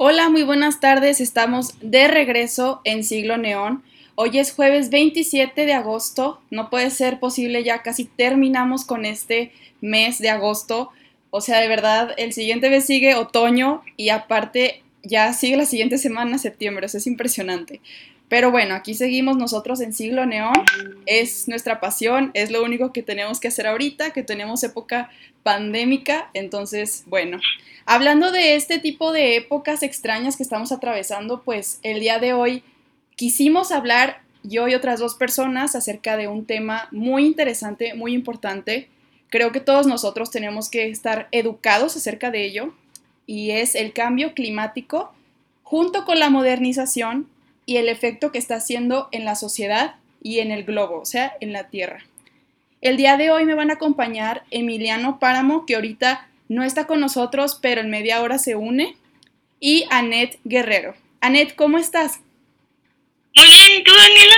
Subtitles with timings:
[0.00, 1.20] Hola, muy buenas tardes.
[1.20, 3.82] Estamos de regreso en Siglo Neón.
[4.14, 6.40] Hoy es jueves 27 de agosto.
[6.52, 9.50] No puede ser posible, ya casi terminamos con este
[9.80, 10.90] mes de agosto.
[11.30, 15.98] O sea, de verdad, el siguiente mes sigue otoño y aparte ya sigue la siguiente
[15.98, 16.86] semana, septiembre.
[16.86, 17.80] Eso es impresionante.
[18.28, 20.52] Pero bueno, aquí seguimos nosotros en Siglo Neón.
[21.06, 25.10] Es nuestra pasión, es lo único que tenemos que hacer ahorita, que tenemos época
[25.42, 26.30] pandémica.
[26.34, 27.40] Entonces, bueno,
[27.86, 32.62] hablando de este tipo de épocas extrañas que estamos atravesando, pues el día de hoy
[33.16, 38.88] quisimos hablar, yo y otras dos personas, acerca de un tema muy interesante, muy importante.
[39.30, 42.74] Creo que todos nosotros tenemos que estar educados acerca de ello,
[43.26, 45.12] y es el cambio climático
[45.62, 47.28] junto con la modernización
[47.68, 51.36] y el efecto que está haciendo en la sociedad y en el globo, o sea,
[51.42, 52.02] en la Tierra.
[52.80, 56.98] El día de hoy me van a acompañar Emiliano Páramo, que ahorita no está con
[56.98, 58.96] nosotros, pero en media hora se une,
[59.60, 60.94] y Anet Guerrero.
[61.20, 62.20] Anet, ¿cómo estás?
[63.36, 64.36] Muy bien, ¿tú, Daniela?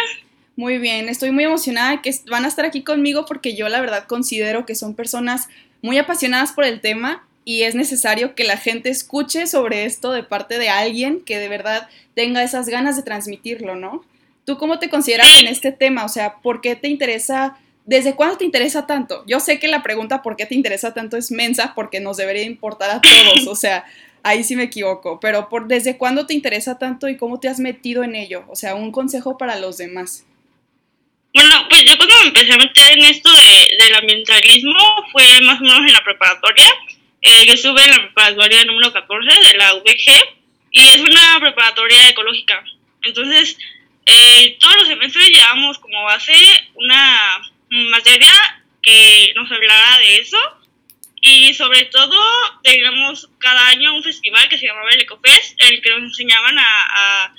[0.57, 4.09] Muy bien, estoy muy emocionada que van a estar aquí conmigo porque yo la verdad
[4.09, 5.49] considero que son personas
[5.83, 10.23] muy apasionadas por el tema y es necesario que la gente escuche sobre esto de
[10.23, 14.05] parte de alguien que de verdad tenga esas ganas de transmitirlo, ¿no?
[14.45, 16.05] ¿Tú cómo te consideras en este tema?
[16.05, 17.57] O sea, ¿por qué te interesa?
[17.87, 19.25] ¿Desde cuándo te interesa tanto?
[19.27, 21.17] Yo sé que la pregunta ¿por qué te interesa tanto?
[21.17, 23.85] es mensa porque nos debería importar a todos, o sea,
[24.23, 27.59] ahí sí me equivoco, pero por ¿desde cuándo te interesa tanto y cómo te has
[27.59, 28.45] metido en ello?
[28.49, 30.25] O sea, un consejo para los demás.
[31.33, 34.79] Bueno, pues yo cuando me empecé a meter en esto de, del ambientalismo
[35.13, 36.67] fue más o menos en la preparatoria
[37.23, 40.41] eh, yo estuve en la preparatoria número 14 de la VG
[40.73, 42.65] y es una preparatoria ecológica.
[43.03, 43.59] Entonces,
[44.07, 46.35] eh, todos los semestres llevamos como base
[46.75, 48.33] una materia
[48.83, 50.39] que nos hablara de eso
[51.23, 52.19] y sobre todo
[52.63, 56.59] teníamos cada año un festival que se llamaba el EcoFest en el que nos enseñaban
[56.59, 57.35] a,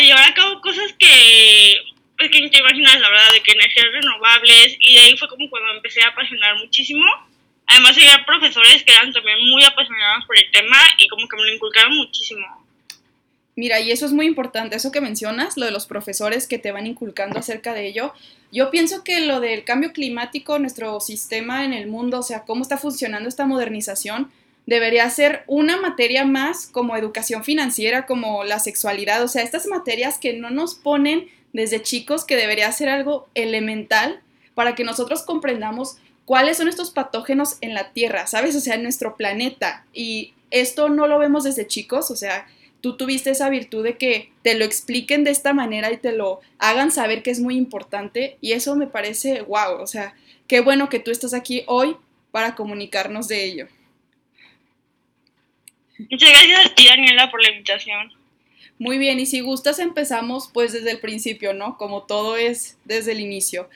[0.00, 1.76] llevar a cabo cosas que
[2.16, 5.50] pues que te imaginas la verdad de que energías renovables y de ahí fue como
[5.50, 7.04] cuando empecé a apasionar muchísimo
[7.72, 11.44] Además, había profesores que eran también muy apasionados por el tema y como que me
[11.44, 12.46] lo inculcaron muchísimo.
[13.54, 16.72] Mira, y eso es muy importante, eso que mencionas, lo de los profesores que te
[16.72, 18.14] van inculcando acerca de ello.
[18.50, 22.62] Yo pienso que lo del cambio climático, nuestro sistema en el mundo, o sea, cómo
[22.62, 24.30] está funcionando esta modernización,
[24.66, 30.18] debería ser una materia más como educación financiera, como la sexualidad, o sea, estas materias
[30.18, 34.20] que no nos ponen desde chicos, que debería ser algo elemental
[34.54, 38.56] para que nosotros comprendamos cuáles son estos patógenos en la Tierra, ¿sabes?
[38.56, 39.86] O sea, en nuestro planeta.
[39.92, 42.46] Y esto no lo vemos desde chicos, o sea,
[42.80, 46.40] tú tuviste esa virtud de que te lo expliquen de esta manera y te lo
[46.58, 48.36] hagan saber que es muy importante.
[48.40, 50.14] Y eso me parece wow, o sea,
[50.46, 51.96] qué bueno que tú estás aquí hoy
[52.30, 53.68] para comunicarnos de ello.
[56.10, 58.12] Muchas gracias a ti, Daniela, por la invitación.
[58.78, 61.78] Muy bien, y si gustas empezamos pues desde el principio, ¿no?
[61.78, 63.70] Como todo es desde el inicio.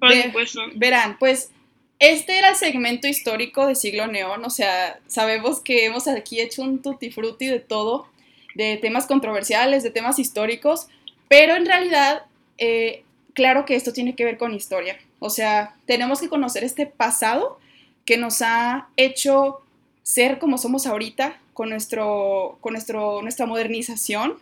[0.00, 0.60] Por supuesto.
[0.74, 1.50] Verán, pues
[1.98, 6.62] este era el segmento histórico de Siglo Neón, o sea, sabemos que hemos aquí hecho
[6.62, 8.08] un tutti frutti de todo,
[8.54, 10.88] de temas controversiales, de temas históricos,
[11.28, 12.26] pero en realidad,
[12.58, 16.86] eh, claro que esto tiene que ver con historia, o sea, tenemos que conocer este
[16.86, 17.58] pasado
[18.04, 19.62] que nos ha hecho
[20.02, 24.34] ser como somos ahorita, con, nuestro, con nuestro, nuestra modernización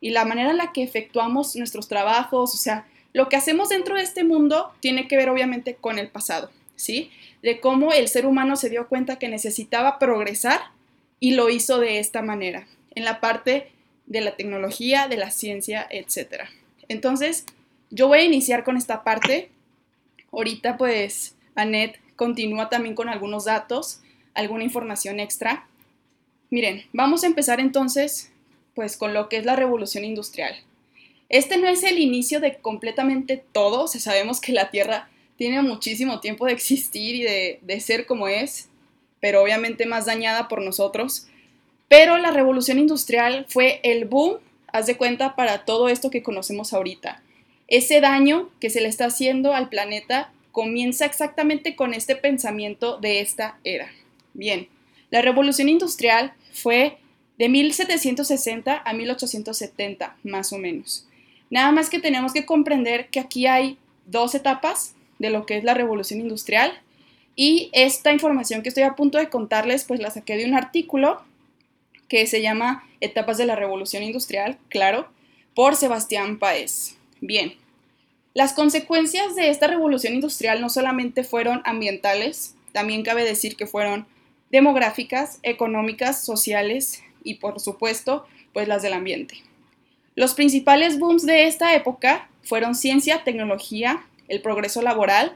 [0.00, 3.94] y la manera en la que efectuamos nuestros trabajos, o sea, lo que hacemos dentro
[3.94, 6.50] de este mundo tiene que ver obviamente con el pasado.
[6.76, 7.10] ¿Sí?
[7.42, 10.60] De cómo el ser humano se dio cuenta que necesitaba progresar
[11.20, 13.72] y lo hizo de esta manera, en la parte
[14.06, 16.44] de la tecnología, de la ciencia, etc.
[16.88, 17.46] Entonces,
[17.90, 19.50] yo voy a iniciar con esta parte.
[20.32, 24.00] Ahorita, pues, Anet continúa también con algunos datos,
[24.34, 25.66] alguna información extra.
[26.50, 28.32] Miren, vamos a empezar entonces,
[28.74, 30.54] pues, con lo que es la revolución industrial.
[31.28, 36.20] Este no es el inicio de completamente todo, o sabemos que la Tierra tiene muchísimo
[36.20, 38.68] tiempo de existir y de, ser como es,
[39.20, 41.26] pero obviamente más dañada por nosotros.
[41.88, 44.38] Pero la revolución industrial fue el boom,
[44.68, 47.22] haz de cuenta, para todo esto que conocemos ahorita.
[47.66, 53.20] Ese daño que se le está haciendo al planeta comienza exactamente con este pensamiento de
[53.20, 53.90] esta era.
[54.34, 54.68] Bien,
[55.10, 56.98] la revolución industrial fue
[57.38, 61.08] de 1760 a 1870, más o menos.
[61.50, 65.64] Nada más que tenemos que comprender que aquí hay dos etapas de lo que es
[65.64, 66.72] la revolución industrial.
[67.36, 71.22] Y esta información que estoy a punto de contarles, pues la saqué de un artículo
[72.08, 75.08] que se llama Etapas de la Revolución Industrial, claro,
[75.54, 76.96] por Sebastián Paez.
[77.20, 77.54] Bien,
[78.34, 84.06] las consecuencias de esta revolución industrial no solamente fueron ambientales, también cabe decir que fueron
[84.50, 89.42] demográficas, económicas, sociales y por supuesto, pues las del ambiente.
[90.16, 95.32] Los principales booms de esta época fueron ciencia, tecnología, el progreso laboral,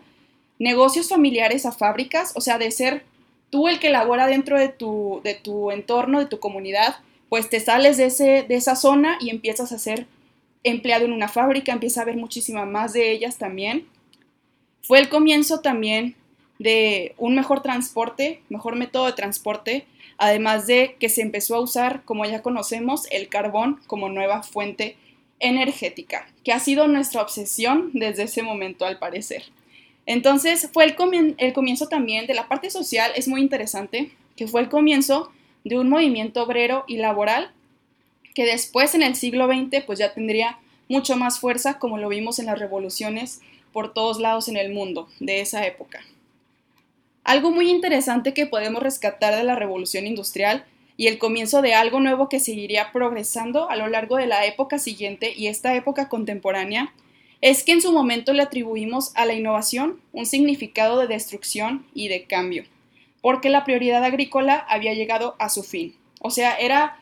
[0.58, 3.04] negocios familiares a fábricas, o sea, de ser
[3.50, 6.96] tú el que labora dentro de tu, de tu entorno, de tu comunidad,
[7.28, 10.06] pues te sales de, ese, de esa zona y empiezas a ser
[10.64, 13.86] empleado en una fábrica, empieza a haber muchísima más de ellas también.
[14.82, 16.16] Fue el comienzo también
[16.58, 19.86] de un mejor transporte, mejor método de transporte,
[20.16, 24.96] además de que se empezó a usar, como ya conocemos, el carbón como nueva fuente
[25.40, 29.44] energética, que ha sido nuestra obsesión desde ese momento al parecer.
[30.06, 34.60] Entonces fue el, el comienzo también de la parte social, es muy interesante, que fue
[34.60, 35.30] el comienzo
[35.64, 37.52] de un movimiento obrero y laboral
[38.34, 40.58] que después en el siglo XX pues ya tendría
[40.88, 43.40] mucho más fuerza como lo vimos en las revoluciones
[43.72, 46.00] por todos lados en el mundo de esa época.
[47.24, 50.64] Algo muy interesante que podemos rescatar de la revolución industrial
[50.98, 54.80] y el comienzo de algo nuevo que seguiría progresando a lo largo de la época
[54.80, 56.92] siguiente y esta época contemporánea
[57.40, 62.08] es que en su momento le atribuimos a la innovación un significado de destrucción y
[62.08, 62.64] de cambio,
[63.22, 65.94] porque la prioridad agrícola había llegado a su fin.
[66.20, 66.98] O sea, era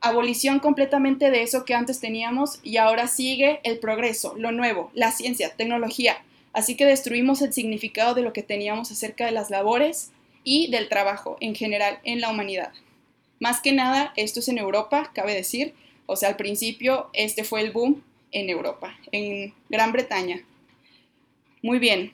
[0.00, 5.12] abolición completamente de eso que antes teníamos y ahora sigue el progreso, lo nuevo, la
[5.12, 6.16] ciencia, tecnología.
[6.54, 10.12] Así que destruimos el significado de lo que teníamos acerca de las labores
[10.44, 12.72] y del trabajo en general en la humanidad.
[13.40, 15.74] Más que nada, esto es en Europa, cabe decir.
[16.06, 18.02] O sea, al principio este fue el boom
[18.32, 20.44] en Europa, en Gran Bretaña.
[21.62, 22.12] Muy bien,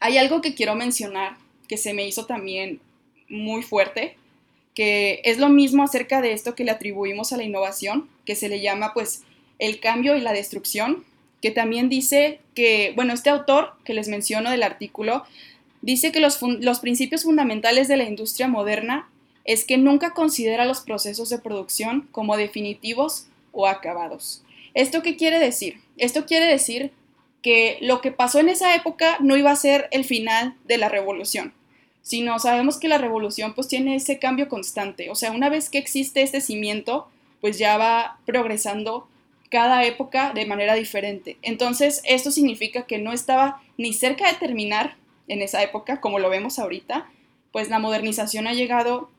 [0.00, 1.36] hay algo que quiero mencionar
[1.68, 2.80] que se me hizo también
[3.28, 4.16] muy fuerte,
[4.74, 8.48] que es lo mismo acerca de esto que le atribuimos a la innovación, que se
[8.48, 9.22] le llama pues
[9.58, 11.04] el cambio y la destrucción,
[11.42, 15.24] que también dice que, bueno, este autor que les menciono del artículo,
[15.82, 19.08] dice que los, los principios fundamentales de la industria moderna
[19.44, 24.42] es que nunca considera los procesos de producción como definitivos o acabados.
[24.74, 25.80] ¿Esto qué quiere decir?
[25.96, 26.92] Esto quiere decir
[27.42, 30.88] que lo que pasó en esa época no iba a ser el final de la
[30.88, 31.52] revolución,
[32.02, 35.78] sino sabemos que la revolución pues tiene ese cambio constante, o sea, una vez que
[35.78, 37.08] existe este cimiento,
[37.40, 39.08] pues ya va progresando
[39.50, 41.36] cada época de manera diferente.
[41.42, 44.96] Entonces, esto significa que no estaba ni cerca de terminar
[45.26, 47.10] en esa época, como lo vemos ahorita,
[47.52, 49.10] pues la modernización ha llegado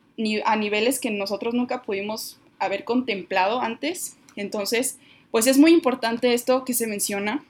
[0.45, 4.17] a niveles que nosotros nunca pudimos haber contemplado antes.
[4.35, 4.97] Entonces,
[5.31, 7.43] pues es muy importante esto que se menciona.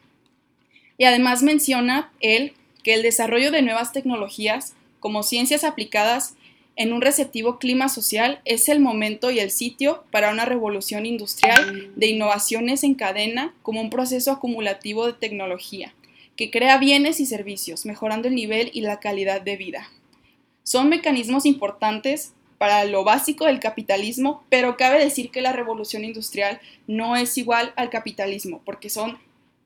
[0.97, 2.53] Y además menciona él
[2.83, 6.35] que el desarrollo de nuevas tecnologías como ciencias aplicadas
[6.75, 11.91] en un receptivo clima social es el momento y el sitio para una revolución industrial
[11.95, 15.93] de innovaciones en cadena como un proceso acumulativo de tecnología
[16.35, 19.91] que crea bienes y servicios, mejorando el nivel y la calidad de vida.
[20.63, 26.61] Son mecanismos importantes para lo básico del capitalismo, pero cabe decir que la revolución industrial
[26.85, 29.17] no es igual al capitalismo, porque son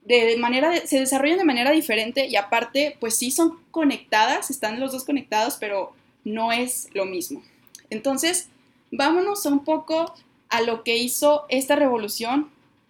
[0.06, 4.92] de manera se desarrollan de manera diferente y aparte, pues sí son conectadas, están los
[4.92, 5.92] dos conectados, pero
[6.24, 7.42] no es lo mismo.
[7.90, 8.48] Entonces,
[8.90, 10.14] vámonos un poco
[10.48, 12.48] a lo que hizo esta revolución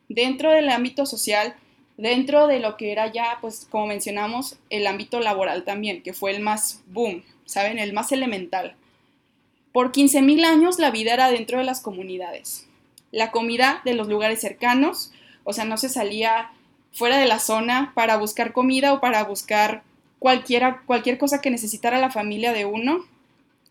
[0.09, 1.57] dentro del ámbito social,
[1.97, 6.31] dentro de lo que era ya, pues como mencionamos, el ámbito laboral también, que fue
[6.31, 7.81] el más boom, ¿saben?
[7.81, 8.77] El más elemental.
[9.77, 12.67] Por 15.000 años la vida era dentro de las comunidades.
[13.13, 15.13] La comida de los lugares cercanos,
[15.45, 16.51] o sea, no se salía
[16.93, 19.83] fuera de la zona para buscar comida o para buscar
[20.19, 23.05] cualquiera, cualquier cosa que necesitara la familia de uno.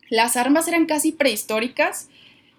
[0.08, 2.08] Las armas eran casi prehistóricas,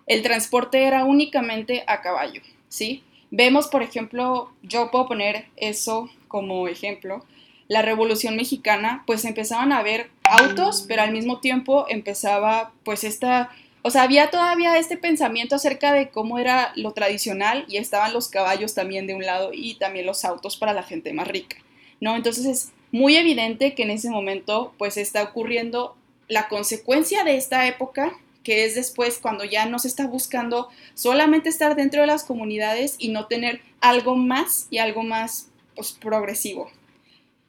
[0.07, 3.01] el transporte era únicamente a caballo, ¿sí?
[3.31, 7.23] Vemos, por ejemplo, yo puedo poner eso como ejemplo,
[7.69, 13.49] la Revolución Mexicana, pues empezaban a haber autos, pero al mismo tiempo empezaba pues esta,
[13.81, 18.27] o sea, había todavía este pensamiento acerca de cómo era lo tradicional y estaban los
[18.29, 21.57] caballos también de un lado y también los autos para la gente más rica,
[21.99, 22.15] ¿no?
[22.15, 25.95] Entonces es muy evidente que en ese momento pues está ocurriendo
[26.27, 28.13] la consecuencia de esta época
[28.47, 32.95] que es después cuando ya no se está buscando solamente estar dentro de las comunidades
[32.97, 36.71] y no tener algo más y algo más pues, progresivo.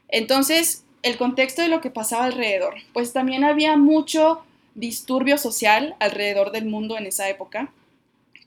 [0.08, 2.74] Entonces, el contexto de lo que pasaba alrededor.
[2.92, 4.42] Pues también había mucho
[4.74, 7.72] disturbio social alrededor del mundo en esa época,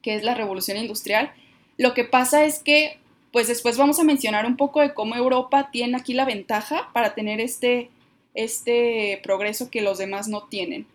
[0.02, 1.32] que es la revolución industrial.
[1.78, 3.00] Lo que pasa es que,
[3.32, 7.16] pues después vamos a mencionar un poco de cómo Europa tiene aquí la ventaja para
[7.16, 7.90] tener este,
[8.34, 10.86] este progreso que los demás no tienen.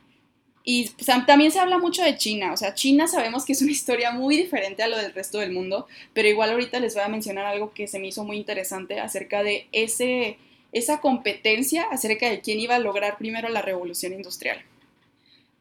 [0.68, 0.88] Y
[1.26, 4.36] también se habla mucho de China, o sea, China sabemos que es una historia muy
[4.36, 7.72] diferente a lo del resto del mundo, pero igual ahorita les voy a mencionar algo
[7.72, 10.38] que se me hizo muy interesante acerca de ese,
[10.76, 14.62] esa competencia acerca de quién iba a lograr primero la revolución industrial.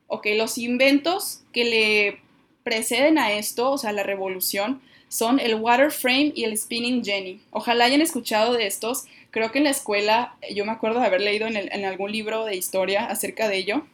[0.07, 2.19] Ok, los inventos que le
[2.63, 7.39] preceden a esto, o sea, la revolución, son el water frame y el spinning jenny.
[7.51, 9.05] Ojalá hayan escuchado de estos.
[9.31, 12.57] Creo que en la escuela, yo me acuerdo de haber leído en, algún libro de
[12.57, 13.86] historia acerca de ello,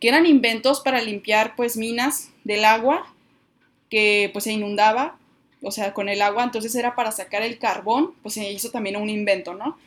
[0.00, 3.14] que eran inventos para limpiar pues minas del agua
[3.88, 5.16] que pues se inundaba,
[5.62, 8.96] o sea, con el agua, entonces era para sacar el carbón, pues se hizo también
[8.96, 9.78] un invento, ¿no?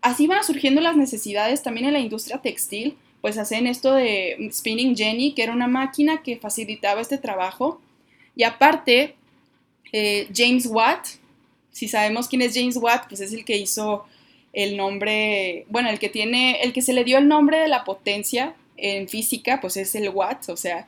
[0.00, 4.96] Así van surgiendo las necesidades también en la industria textil, pues hacen esto de Spinning
[4.96, 7.80] Jenny, que era una máquina que facilitaba este trabajo.
[8.36, 9.16] Y aparte,
[9.92, 11.06] eh, James Watt,
[11.72, 14.06] si sabemos quién es James Watt, pues es el que hizo
[14.52, 17.84] el nombre, bueno, el que tiene, el que se le dio el nombre de la
[17.84, 20.86] potencia en física, pues es el Watt, o sea,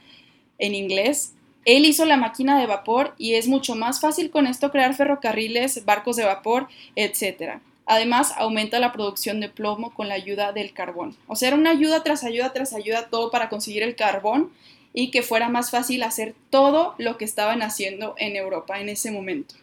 [0.58, 1.34] en inglés.
[1.64, 5.84] Él hizo la máquina de vapor y es mucho más fácil con esto crear ferrocarriles,
[5.84, 7.60] barcos de vapor, etc.
[7.92, 11.16] Además, aumenta la producción de plomo con la ayuda del carbón.
[11.26, 14.52] O sea, era una ayuda tras ayuda tras ayuda, todo para conseguir el carbón
[14.94, 19.10] y que fuera más fácil hacer todo lo que estaban haciendo en Europa en ese
[19.10, 19.56] momento.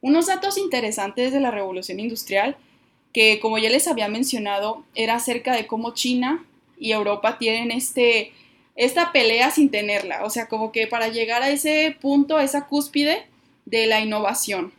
[0.00, 2.56] Unos datos interesantes de la revolución industrial,
[3.12, 6.44] que como ya les había mencionado, era acerca de cómo China
[6.78, 8.30] y Europa tienen este
[8.76, 12.68] esta pelea sin tenerla, o sea, como que para llegar a ese punto, a esa
[12.68, 13.26] cúspide
[13.66, 14.77] de la innovación.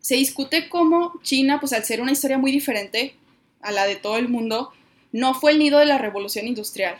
[0.00, 3.14] Se discute cómo China, pues al ser una historia muy diferente
[3.60, 4.72] a la de todo el mundo,
[5.12, 6.98] no fue el nido de la revolución industrial.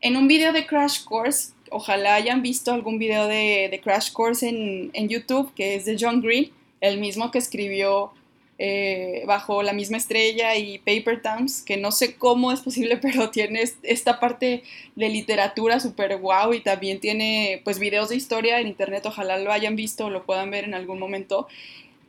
[0.00, 5.08] En un video de Crash Course, ojalá hayan visto algún video de, Crash Course en,
[5.08, 6.50] YouTube, que es de John Green,
[6.80, 8.12] el mismo que escribió
[8.58, 13.30] eh, bajo la misma estrella y Paper Towns, que no sé cómo es posible, pero
[13.30, 14.62] tiene esta parte
[14.94, 19.52] de literatura súper guau y también tiene pues videos de historia en internet, ojalá lo
[19.52, 21.48] hayan visto o lo puedan ver en algún momento.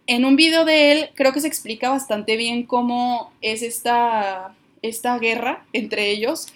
[0.07, 5.19] En un video de él creo que se explica bastante bien cómo es esta, esta
[5.19, 6.47] guerra entre ellos,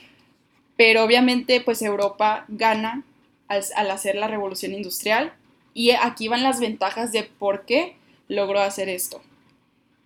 [0.77, 3.03] pero obviamente pues Europa gana
[3.49, 5.33] al, al hacer la revolución industrial
[5.73, 7.97] y aquí van las ventajas de por qué
[8.29, 9.21] logró hacer esto.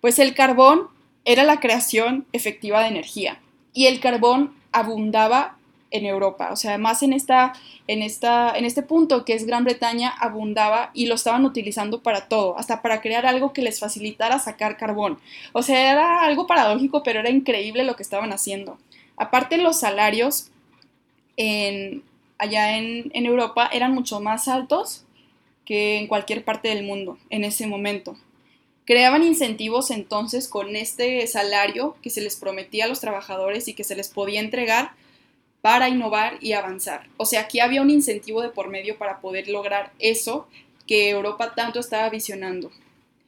[0.00, 0.88] Pues el carbón
[1.24, 3.40] era la creación efectiva de energía
[3.72, 5.55] y el carbón abundaba
[5.90, 7.52] en Europa, o sea, además en, esta,
[7.86, 12.28] en, esta, en este punto que es Gran Bretaña abundaba y lo estaban utilizando para
[12.28, 15.18] todo, hasta para crear algo que les facilitara sacar carbón.
[15.52, 18.78] O sea, era algo paradójico, pero era increíble lo que estaban haciendo.
[19.16, 20.50] Aparte, los salarios
[21.36, 22.02] en,
[22.38, 25.04] allá en, en Europa eran mucho más altos
[25.64, 28.16] que en cualquier parte del mundo en ese momento.
[28.84, 33.82] Creaban incentivos entonces con este salario que se les prometía a los trabajadores y que
[33.82, 34.92] se les podía entregar
[35.66, 37.08] para innovar y avanzar.
[37.16, 40.46] O sea, aquí había un incentivo de por medio para poder lograr eso
[40.86, 42.70] que Europa tanto estaba visionando.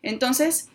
[0.05, 0.69] Entonces,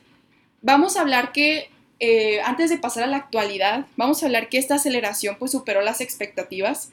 [0.62, 1.70] vamos a hablar que,
[2.02, 5.82] eh, antes de pasar a la actualidad, vamos a hablar que esta aceleración pues superó
[5.82, 6.92] las expectativas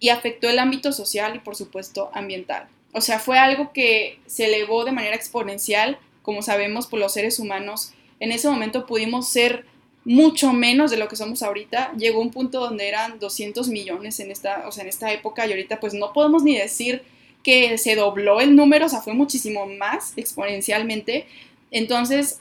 [0.00, 2.66] y afectó el ámbito social y por supuesto ambiental.
[2.92, 7.38] O sea, fue algo que se elevó de manera exponencial como sabemos, por los seres
[7.38, 9.66] humanos, en ese momento pudimos ser
[10.04, 11.92] mucho menos de lo que somos ahorita.
[11.96, 15.50] Llegó un punto donde eran 200 millones en esta, o sea, en esta época y
[15.50, 17.02] ahorita pues no podemos ni decir
[17.42, 21.26] que se dobló el número, o sea, fue muchísimo más exponencialmente.
[21.70, 22.40] Entonces,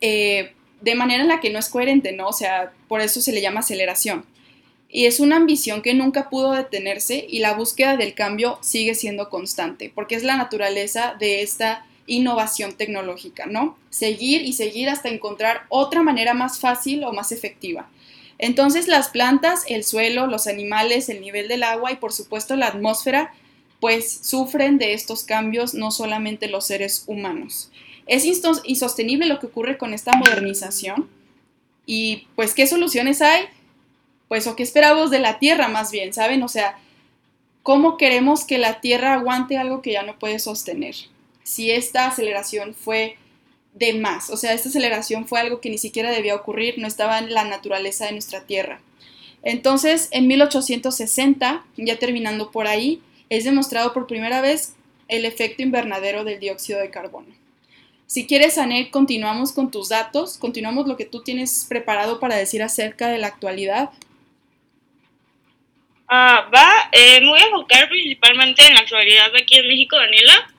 [0.00, 2.28] eh, de manera en la que no es coherente, ¿no?
[2.28, 4.24] O sea, por eso se le llama aceleración.
[4.88, 9.28] Y es una ambición que nunca pudo detenerse y la búsqueda del cambio sigue siendo
[9.28, 13.76] constante, porque es la naturaleza de esta innovación tecnológica, ¿no?
[13.90, 17.88] Seguir y seguir hasta encontrar otra manera más fácil o más efectiva.
[18.38, 22.66] Entonces las plantas, el suelo, los animales, el nivel del agua y por supuesto la
[22.66, 23.32] atmósfera,
[23.80, 27.70] pues sufren de estos cambios no solamente los seres humanos.
[28.06, 31.08] Es insostenible lo que ocurre con esta modernización
[31.86, 33.44] y pues qué soluciones hay,
[34.28, 36.42] pues o qué esperamos de la Tierra más bien, ¿saben?
[36.42, 36.78] O sea,
[37.62, 40.94] ¿cómo queremos que la Tierra aguante algo que ya no puede sostener?
[41.44, 43.16] Si esta aceleración fue
[43.74, 47.18] de más, o sea, esta aceleración fue algo que ni siquiera debía ocurrir, no estaba
[47.18, 48.80] en la naturaleza de nuestra Tierra.
[49.44, 54.74] Entonces, en 1860, ya terminando por ahí, es demostrado por primera vez
[55.08, 57.28] el efecto invernadero del dióxido de carbono.
[58.06, 62.62] Si quieres, Anet, continuamos con tus datos, continuamos lo que tú tienes preparado para decir
[62.62, 63.90] acerca de la actualidad.
[66.08, 70.53] Ah, va, eh, me voy a enfocar principalmente en la actualidad aquí en México, Daniela.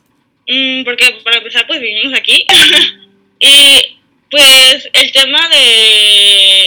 [0.48, 2.46] Mm, porque para empezar, pues vivimos aquí.
[3.40, 3.98] y
[4.30, 6.66] pues el tema de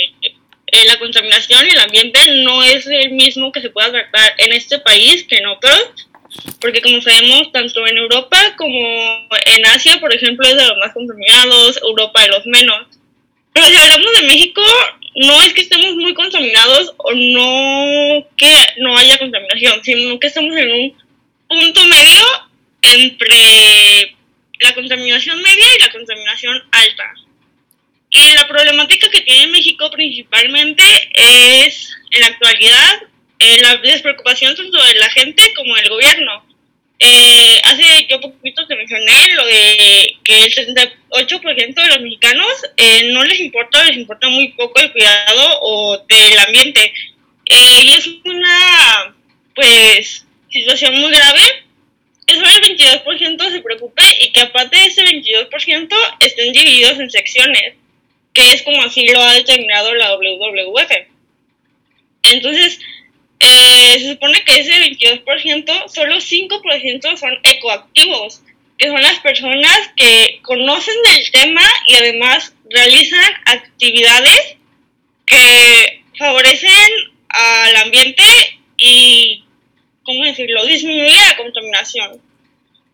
[0.66, 4.52] eh, la contaminación y el ambiente no es el mismo que se pueda tratar en
[4.52, 5.90] este país que en otros.
[6.60, 8.78] Porque como sabemos, tanto en Europa como
[9.46, 12.86] en Asia, por ejemplo, es de los más contaminados, Europa de los menos.
[13.52, 14.62] Pero si hablamos de México,
[15.16, 20.54] no es que estemos muy contaminados o no que no haya contaminación, sino que estamos
[20.56, 20.96] en un
[21.48, 22.24] punto medio
[22.82, 24.16] entre
[24.60, 27.14] la contaminación media y la contaminación alta.
[28.10, 30.82] Y la problemática que tiene México principalmente
[31.14, 33.02] es, en la actualidad,
[33.38, 36.44] eh, la despreocupación tanto de la gente como del gobierno.
[37.00, 43.12] Eh, hace yo poquito te mencioné lo de que el 78% de los mexicanos eh,
[43.12, 46.92] no les importa, les importa muy poco el cuidado o del ambiente.
[47.44, 49.14] Eh, y es una,
[49.54, 51.67] pues, situación muy grave
[52.28, 55.88] que solo el 22% se preocupe y que aparte de ese 22%
[56.20, 57.74] estén divididos en secciones,
[58.34, 60.90] que es como así lo ha determinado la WWF.
[62.24, 62.78] Entonces,
[63.40, 68.42] eh, se supone que ese 22%, solo 5% son ecoactivos,
[68.76, 74.56] que son las personas que conocen del tema y además realizan actividades
[75.24, 76.90] que favorecen
[77.30, 78.22] al ambiente
[78.76, 79.44] y,
[80.08, 82.22] ¿cómo decirlo?, disminuye la contaminación.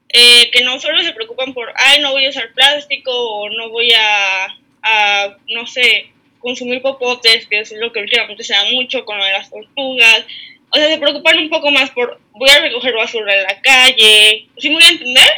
[0.08, 3.68] Eh, que no solo se preocupan por, ay, no voy a usar plástico o no
[3.70, 4.46] voy a,
[4.82, 9.24] a no sé, consumir popotes, que es lo que últimamente se da mucho con lo
[9.24, 10.26] de las tortugas.
[10.70, 14.48] O sea, se preocupan un poco más por, voy a recoger basura en la calle.
[14.58, 15.30] ¿Sí me voy a entender?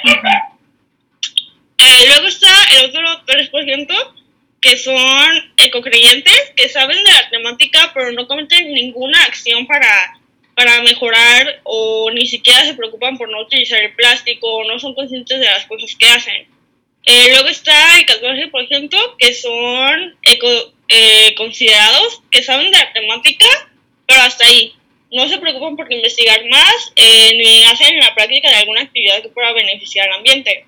[1.79, 4.15] Eh, luego está el otro 3%,
[4.63, 10.19] que son ecocreyentes, que saben de la temática, pero no cometen ninguna acción para,
[10.57, 14.95] para mejorar o ni siquiera se preocupan por no utilizar el plástico o no son
[14.95, 16.49] conscientes de las cosas que hacen.
[17.05, 20.49] Eh, luego está el 14%, que son eco,
[20.89, 23.47] eh, considerados, que saben de la temática,
[24.07, 24.75] pero hasta ahí.
[25.13, 29.29] No se preocupan por investigar más eh, ni hacen la práctica de alguna actividad que
[29.29, 30.67] pueda beneficiar al ambiente.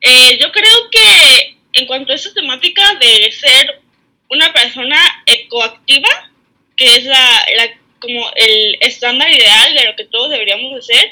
[0.00, 3.80] Eh, yo creo que en cuanto a esta temática de ser
[4.28, 6.30] una persona ecoactiva,
[6.76, 11.10] que es la, la, como el estándar ideal de lo que todos deberíamos hacer,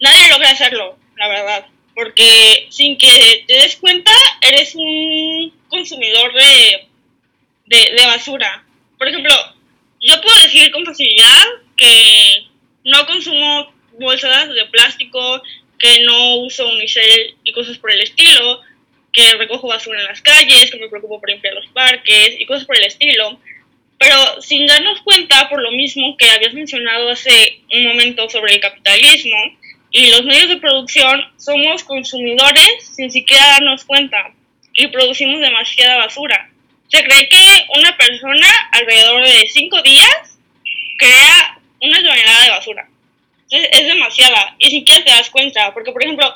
[0.00, 1.66] nadie logra hacerlo, la verdad.
[1.94, 6.88] Porque sin que te des cuenta, eres un consumidor de
[7.66, 8.64] de, basura.
[8.98, 9.34] Por ejemplo,
[10.00, 11.44] yo puedo decir con facilidad
[11.76, 12.46] que
[12.84, 15.42] no consumo bolsas de plástico,
[15.78, 18.60] que no uso unicel y cosas por el estilo,
[19.12, 22.64] que recojo basura en las calles, que me preocupo por limpiar los parques y cosas
[22.66, 23.38] por el estilo.
[24.02, 28.60] Pero sin darnos cuenta, por lo mismo que habías mencionado hace un momento sobre el
[28.60, 29.36] capitalismo
[29.92, 34.32] y los medios de producción, somos consumidores sin siquiera darnos cuenta
[34.74, 36.50] y producimos demasiada basura.
[36.88, 37.46] Se cree que
[37.78, 40.36] una persona alrededor de cinco días
[40.98, 42.88] crea una tonelada de basura.
[43.44, 46.34] Entonces es demasiada y siquiera te das cuenta, porque por ejemplo,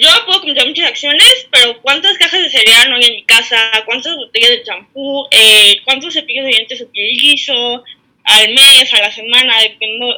[0.00, 3.56] yo puedo cometer muchas acciones, pero ¿cuántas cajas de cereal no hay en mi casa?
[3.84, 5.26] ¿Cuántas botellas de champú?
[5.32, 7.82] Eh, ¿Cuántos cepillos de dientes utilizo?
[8.22, 9.56] Al mes, a la semana,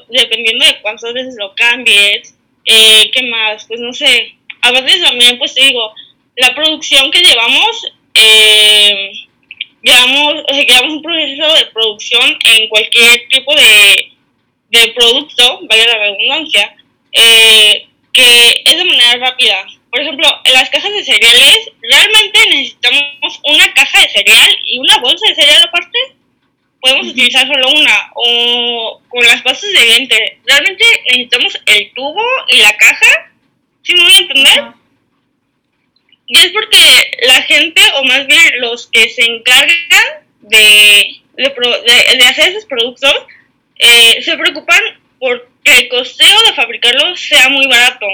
[0.09, 2.37] dependiendo, de cuántas veces lo cambies.
[2.67, 3.65] Eh, ¿Qué más?
[3.67, 4.35] Pues no sé.
[4.61, 5.95] A veces también, pues te digo,
[6.37, 9.13] la producción que llevamos eh,
[9.83, 14.13] llevamos un proceso de producción en cualquier tipo de,
[14.71, 16.77] de producto, vaya la redundancia,
[17.13, 19.67] eh, que es de manera rápida.
[19.91, 24.99] Por ejemplo, en las cajas de cereales, ¿realmente necesitamos una caja de cereal y una
[24.99, 25.99] bolsa de cereal aparte?
[26.81, 28.11] Podemos utilizar solo una.
[28.15, 33.33] O con las pastas de diente, ¿realmente necesitamos el tubo y la caja?
[33.83, 34.65] ¿Sí me voy a entender?
[36.27, 42.25] Y es porque la gente, o más bien los que se encargan de, de, de
[42.25, 43.15] hacer esos productos,
[43.81, 44.81] eh, se preocupan
[45.19, 48.07] por que el costeo de fabricarlos sea muy barato.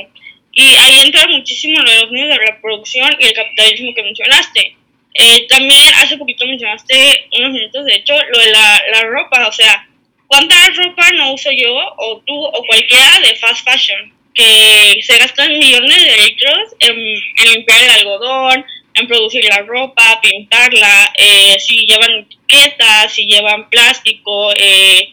[0.52, 4.02] Y ahí entra muchísimo lo de los medios de la producción y el capitalismo que
[4.02, 4.76] mencionaste.
[5.14, 9.46] Eh, también hace poquito mencionaste, unos minutos de hecho, lo de la, la ropa.
[9.48, 9.86] O sea,
[10.26, 14.16] ¿cuánta ropa no uso yo o tú o cualquiera de fast fashion?
[14.36, 20.20] que se gastan millones de litros en, en limpiar el algodón, en producir la ropa,
[20.20, 25.08] pintarla, eh, si llevan etiquetas, si llevan plástico, eh,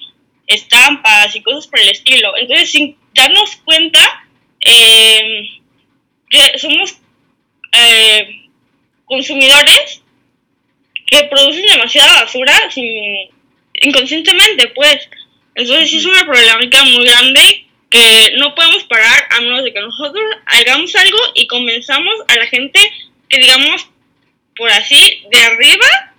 [0.47, 2.35] estampas y cosas por el estilo.
[2.37, 4.25] Entonces, sin darnos cuenta,
[4.65, 5.49] eh,
[6.29, 6.95] que somos
[7.71, 8.47] eh,
[9.05, 10.01] consumidores
[11.05, 13.29] que producen demasiada basura sin,
[13.73, 15.09] inconscientemente, pues.
[15.55, 20.23] Entonces, es una problemática muy grande que no podemos parar a menos de que nosotros
[20.47, 22.79] hagamos algo y convenzamos a la gente
[23.29, 23.87] que digamos
[24.55, 26.13] por así de arriba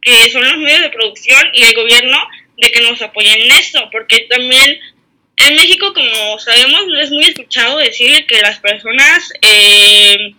[0.00, 2.16] que son los medios de producción y el gobierno
[2.62, 4.78] de que nos apoyen en esto porque también
[5.36, 10.34] en México como sabemos es muy escuchado decir que las personas eh,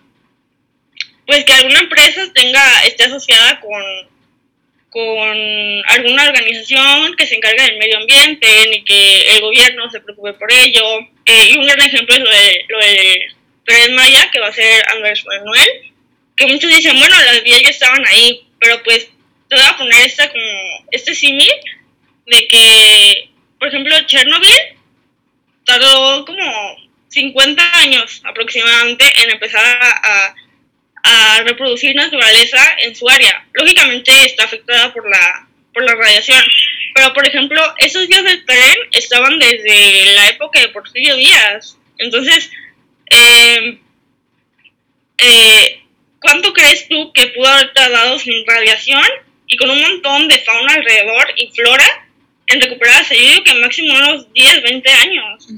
[1.26, 3.82] pues que alguna empresa tenga esté asociada con
[4.94, 10.34] con alguna organización que se encargue del medio ambiente, ni que el gobierno se preocupe
[10.34, 11.00] por ello.
[11.26, 14.88] Eh, y un gran ejemplo es lo de, lo de Maya, que va a ser
[14.90, 15.92] Andrés Manuel,
[16.36, 19.08] que muchos dicen, bueno, las vías ya estaban ahí, pero pues
[19.48, 21.50] te voy a poner esta como, este símil
[22.26, 24.78] de que, por ejemplo, Chernobyl
[25.64, 26.76] tardó como
[27.08, 30.34] 50 años aproximadamente en empezar a
[31.44, 33.46] reproducir naturaleza en su área.
[33.52, 36.42] Lógicamente está afectada por la, por la radiación,
[36.94, 41.76] pero por ejemplo, esos días del tren estaban desde la época de Porfirio Díaz.
[41.98, 42.50] Entonces,
[43.10, 43.78] eh,
[45.18, 45.82] eh,
[46.20, 49.04] ¿cuánto crees tú que pudo haber tardado sin radiación
[49.46, 52.03] y con un montón de fauna alrededor y flora
[52.46, 53.16] en recuperarse?
[53.16, 55.48] Yo digo que máximo unos 10, 20 años.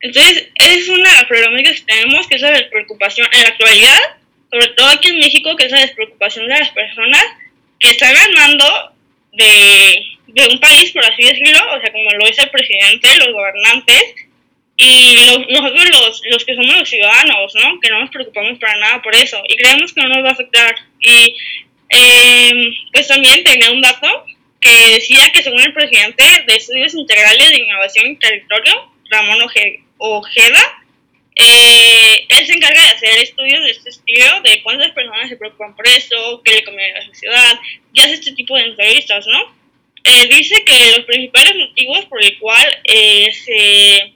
[0.00, 3.98] Entonces, es una de las problemáticas que tenemos, que es la despreocupación en la actualidad,
[4.50, 7.24] sobre todo aquí en México, que es la despreocupación de las personas
[7.80, 8.92] que están al mando
[9.32, 13.32] de, de un país, por así decirlo, o sea, como lo es el presidente, los
[13.32, 14.14] gobernantes,
[14.78, 15.14] y
[15.48, 17.80] nosotros los, los que somos los ciudadanos, ¿no?
[17.80, 20.32] Que no nos preocupamos para nada por eso, y creemos que no nos va a
[20.32, 20.74] afectar.
[21.00, 21.34] Y
[21.88, 24.26] eh, pues también tenía un dato
[24.60, 29.38] que decía que según el presidente de Estudios Integrales de Innovación y Territorio, Ramón
[29.98, 30.82] Ojeda,
[31.38, 35.76] eh, él se encarga de hacer estudios de este estilo, de cuántas personas se preocupan
[35.76, 37.60] por eso, qué le conviene a la sociedad,
[37.92, 39.54] y hace este tipo de entrevistas, ¿no?
[40.02, 44.12] Eh, dice que los principales motivos por el cual eh, se,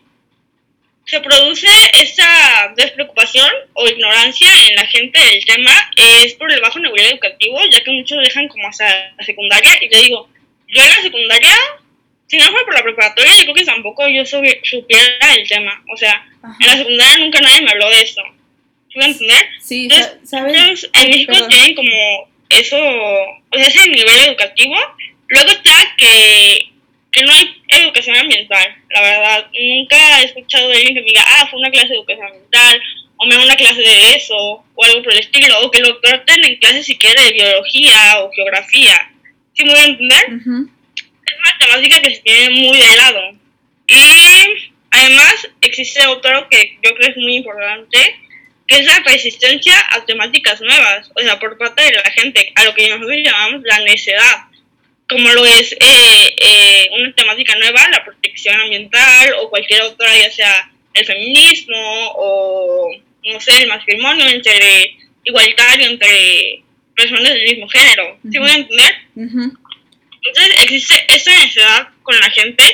[1.10, 6.78] se produce esta despreocupación o ignorancia en la gente del tema es por el bajo
[6.78, 10.28] nivel educativo, ya que muchos dejan como hasta la secundaria, y te digo,
[10.68, 11.56] yo en la secundaria
[12.30, 15.82] si no fue por la preparatoria, yo creo que tampoco yo supiera el tema.
[15.92, 16.24] O sea,
[16.60, 18.22] en la secundaria nunca nadie me habló de eso.
[18.94, 19.48] ¿Puedo entender?
[19.60, 19.88] Sí,
[20.22, 20.88] ¿sabes?
[20.92, 24.76] en México tienen como eso, o sea, ese nivel educativo.
[25.26, 26.69] Luego está que,
[27.12, 29.46] que no hay educación ambiental, la verdad.
[29.52, 32.82] Nunca he escuchado de alguien que me diga, ah, fue una clase de educación ambiental,
[33.16, 36.00] o me da una clase de eso, o algo por el estilo, o que lo
[36.00, 39.10] traten en clase si quiere de biología o geografía.
[39.54, 40.24] ¿Sí me voy a entender?
[41.40, 43.20] una temática que se tiene muy de lado.
[43.86, 48.16] Y además existe otro que yo creo es muy importante,
[48.66, 52.64] que es la resistencia a temáticas nuevas, o sea, por parte de la gente, a
[52.64, 54.44] lo que nosotros llamamos la necedad,
[55.10, 60.30] como lo es eh, eh, una temática nueva, la protección ambiental o cualquier otra, ya
[60.30, 61.76] sea el feminismo
[62.14, 62.90] o,
[63.24, 66.62] no sé, el matrimonio entre igualitario entre
[66.94, 68.18] personas del mismo género.
[68.30, 68.96] ¿Sí voy a entender?
[69.16, 72.64] Entonces existe esta necesidad con la gente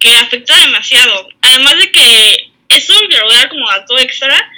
[0.00, 1.28] que afecta demasiado.
[1.40, 4.50] Además de que, eso quiero dar como dato extra,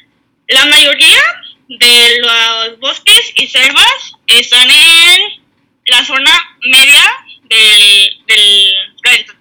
[0.49, 1.21] la mayoría
[1.69, 5.38] de los bosques y selvas están en
[5.91, 7.05] la zona media
[7.45, 9.35] del, del planeta,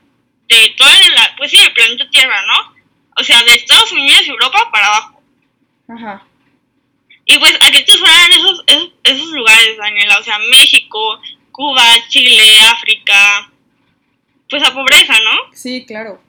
[0.47, 2.75] de toda la, pues sí, del planeta Tierra, ¿no?
[3.19, 5.21] O sea, de Estados Unidos y Europa para abajo.
[5.89, 6.27] Ajá.
[7.25, 11.19] Y pues aquí te suenan esos, esos, esos lugares, Daniela, o sea, México,
[11.51, 13.51] Cuba, Chile, África,
[14.49, 15.53] pues a pobreza, ¿no?
[15.53, 16.21] Sí, claro.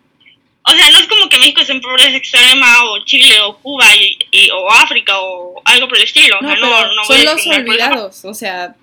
[0.65, 3.87] O sea, no es como que México esté en pobreza extrema o Chile o Cuba
[3.95, 6.39] y, o África o algo por el estilo.
[6.41, 8.75] No, no, no son los olvidados, o sea,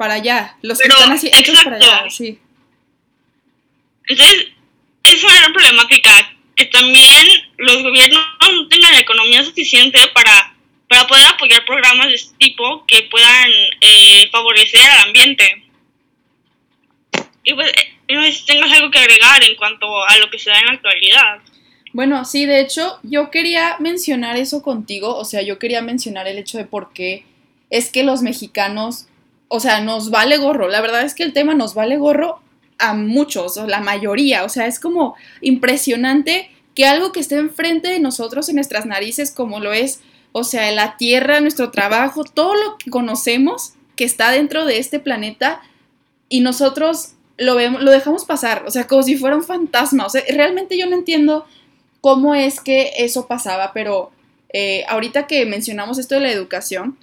[0.00, 2.38] para allá, los que están así hechos para allá, sí.
[4.08, 4.46] Entonces,
[5.04, 6.10] es una gran problemática
[6.56, 7.26] que también
[7.58, 10.54] los gobiernos no tengan la economía suficiente para,
[10.88, 13.50] para poder apoyar programas de este tipo que puedan
[13.82, 15.64] eh, favorecer al ambiente.
[17.44, 20.38] Y pues, eh, no sé si tengas algo que agregar en cuanto a lo que
[20.38, 21.40] se da en la actualidad.
[21.92, 26.38] Bueno, sí, de hecho, yo quería mencionar eso contigo, o sea, yo quería mencionar el
[26.38, 27.26] hecho de por qué
[27.68, 29.08] es que los mexicanos,
[29.52, 32.40] o sea, nos vale gorro, la verdad es que el tema nos vale gorro
[32.78, 37.88] a muchos, o la mayoría, o sea, es como impresionante que algo que esté enfrente
[37.88, 42.54] de nosotros en nuestras narices, como lo es, o sea, la tierra, nuestro trabajo, todo
[42.54, 45.60] lo que conocemos que está dentro de este planeta
[46.28, 50.06] y nosotros lo, vemos, lo dejamos pasar, o sea, como si fuera un fantasma.
[50.06, 51.44] O sea, realmente yo no entiendo
[52.00, 54.12] cómo es que eso pasaba, pero
[54.52, 56.96] eh, ahorita que mencionamos esto de la educación,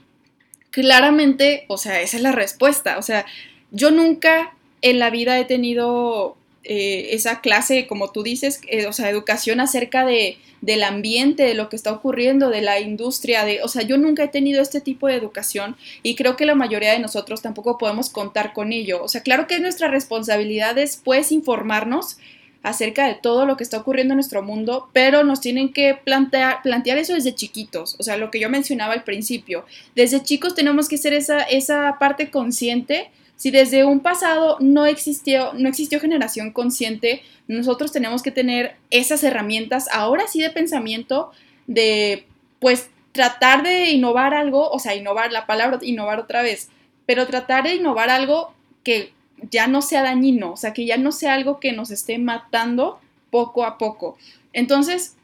[0.72, 2.98] claramente, o sea, esa es la respuesta.
[2.98, 3.26] O sea,
[3.72, 8.94] yo nunca en la vida he tenido eh, esa clase, como tú dices, eh, o
[8.94, 13.62] sea, educación acerca de, del ambiente, de lo que está ocurriendo, de la industria, de,
[13.64, 16.92] o sea, yo nunca he tenido este tipo de educación y creo que la mayoría
[16.92, 19.02] de nosotros tampoco podemos contar con ello.
[19.04, 22.18] O sea, claro que nuestra responsabilidad después informarnos
[22.64, 26.62] acerca de todo lo que está ocurriendo en nuestro mundo, pero nos tienen que plantear,
[26.62, 29.66] plantear eso desde chiquitos, o sea, lo que yo mencionaba al principio.
[29.96, 35.54] Desde chicos tenemos que ser esa, esa parte consciente si desde un pasado no existió,
[35.54, 41.32] no existió generación consciente, nosotros tenemos que tener esas herramientas ahora sí de pensamiento
[41.68, 42.26] de
[42.60, 46.70] pues tratar de innovar algo, o sea, innovar la palabra innovar otra vez,
[47.06, 49.14] pero tratar de innovar algo que
[49.52, 53.00] ya no sea dañino, o sea, que ya no sea algo que nos esté matando
[53.30, 54.18] poco a poco.
[54.54, 55.16] Entonces,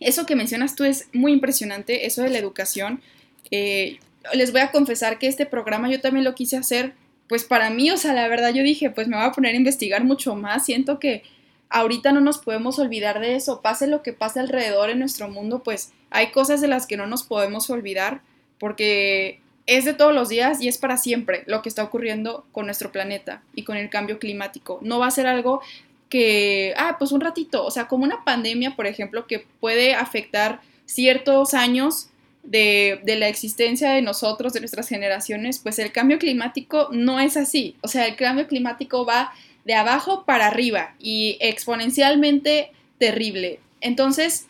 [0.00, 3.02] eso que mencionas tú es muy impresionante, eso de la educación.
[3.50, 3.98] Eh,
[4.34, 6.94] les voy a confesar que este programa yo también lo quise hacer,
[7.28, 9.58] pues para mí, o sea, la verdad yo dije, pues me voy a poner a
[9.58, 11.22] investigar mucho más, siento que
[11.68, 15.62] ahorita no nos podemos olvidar de eso, pase lo que pase alrededor en nuestro mundo,
[15.62, 18.22] pues hay cosas de las que no nos podemos olvidar
[18.58, 22.64] porque es de todos los días y es para siempre lo que está ocurriendo con
[22.64, 24.78] nuestro planeta y con el cambio climático.
[24.82, 25.60] No va a ser algo
[26.08, 30.62] que, ah, pues un ratito, o sea, como una pandemia, por ejemplo, que puede afectar
[30.86, 32.08] ciertos años
[32.42, 37.36] de, de, la existencia de nosotros, de nuestras generaciones, pues el cambio climático no es
[37.36, 37.76] así.
[37.82, 39.32] O sea, el cambio climático va
[39.66, 43.60] de abajo para arriba y exponencialmente terrible.
[43.82, 44.46] Entonces,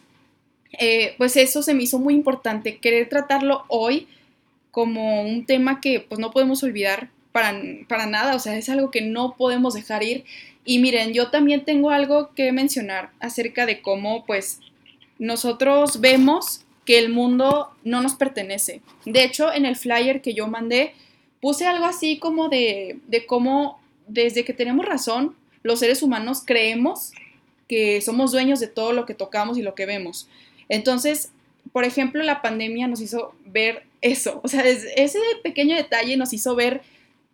[0.79, 4.07] eh, pues eso se me hizo muy importante, querer tratarlo hoy
[4.71, 8.91] como un tema que pues no podemos olvidar para, para nada, o sea, es algo
[8.91, 10.25] que no podemos dejar ir.
[10.65, 14.61] Y miren, yo también tengo algo que mencionar acerca de cómo pues
[15.19, 18.81] nosotros vemos que el mundo no nos pertenece.
[19.05, 20.95] De hecho, en el flyer que yo mandé,
[21.41, 27.13] puse algo así como de, de cómo desde que tenemos razón, los seres humanos creemos
[27.69, 30.29] que somos dueños de todo lo que tocamos y lo que vemos.
[30.69, 31.31] Entonces,
[31.73, 36.55] por ejemplo, la pandemia nos hizo ver eso, o sea, ese pequeño detalle nos hizo
[36.55, 36.83] ver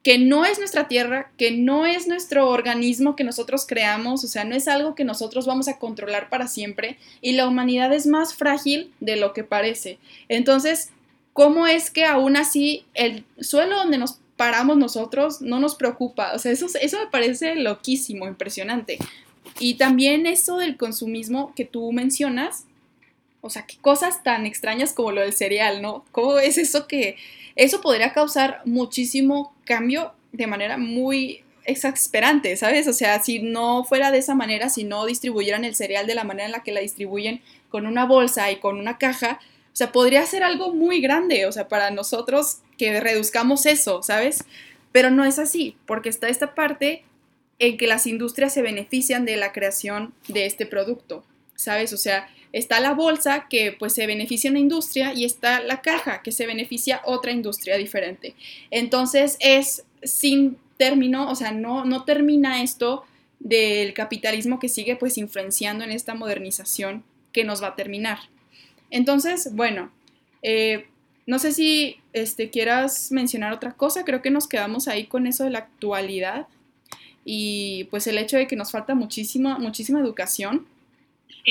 [0.02, 4.44] que no es nuestra tierra, que no es nuestro organismo que nosotros creamos, o sea,
[4.44, 8.34] no es algo que nosotros vamos a controlar para siempre y la humanidad es más
[8.34, 9.98] frágil de lo que parece.
[10.28, 10.90] Entonces,
[11.32, 16.32] ¿cómo es que aún así el suelo donde nos paramos nosotros no nos preocupa.
[16.34, 18.98] O sea, eso, eso me parece loquísimo, impresionante.
[19.58, 22.64] Y también eso del consumismo que tú mencionas,
[23.44, 26.06] o sea, qué cosas tan extrañas como lo del cereal, ¿no?
[26.12, 27.16] ¿Cómo es eso que
[27.56, 32.88] eso podría causar muchísimo cambio de manera muy exasperante, ¿sabes?
[32.88, 36.24] O sea, si no fuera de esa manera, si no distribuyeran el cereal de la
[36.24, 39.40] manera en la que la distribuyen con una bolsa y con una caja,
[39.74, 44.42] o sea, podría ser algo muy grande, o sea, para nosotros que reduzcamos eso, ¿sabes?
[44.90, 47.04] Pero no es así, porque está esta parte
[47.58, 51.24] en que las industrias se benefician de la creación de este producto,
[51.56, 51.92] ¿sabes?
[51.92, 56.22] O sea, está la bolsa que pues se beneficia una industria y está la caja
[56.22, 58.36] que se beneficia otra industria diferente.
[58.70, 63.04] Entonces es sin término, o sea, no, no termina esto
[63.40, 68.18] del capitalismo que sigue pues influenciando en esta modernización que nos va a terminar.
[68.88, 69.90] Entonces, bueno,
[70.42, 70.86] eh,
[71.26, 75.42] no sé si este, quieras mencionar otra cosa, creo que nos quedamos ahí con eso
[75.42, 76.46] de la actualidad
[77.24, 80.68] y pues el hecho de que nos falta muchísima, muchísima educación.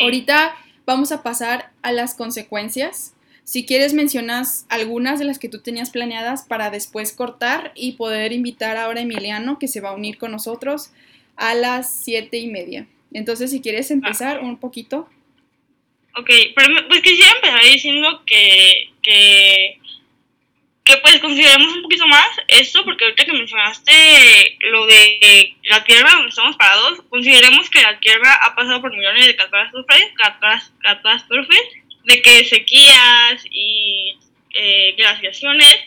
[0.01, 3.13] Ahorita vamos a pasar a las consecuencias.
[3.43, 8.31] Si quieres mencionas algunas de las que tú tenías planeadas para después cortar y poder
[8.31, 10.91] invitar ahora a Emiliano que se va a unir con nosotros
[11.35, 12.87] a las siete y media.
[13.11, 15.09] Entonces, si quieres empezar un poquito.
[16.15, 19.79] Ok, pero pues quisiera empezar diciendo que, que,
[20.83, 26.11] que pues consideremos un poquito más esto, porque ahorita que mencionaste lo de la Tierra
[26.11, 30.11] donde estamos parados, consideremos que la Tierra ha pasado por millones de catástrofes,
[30.81, 31.63] catástrofes
[32.03, 34.17] de que sequías y
[34.53, 35.79] eh, glaciaciones,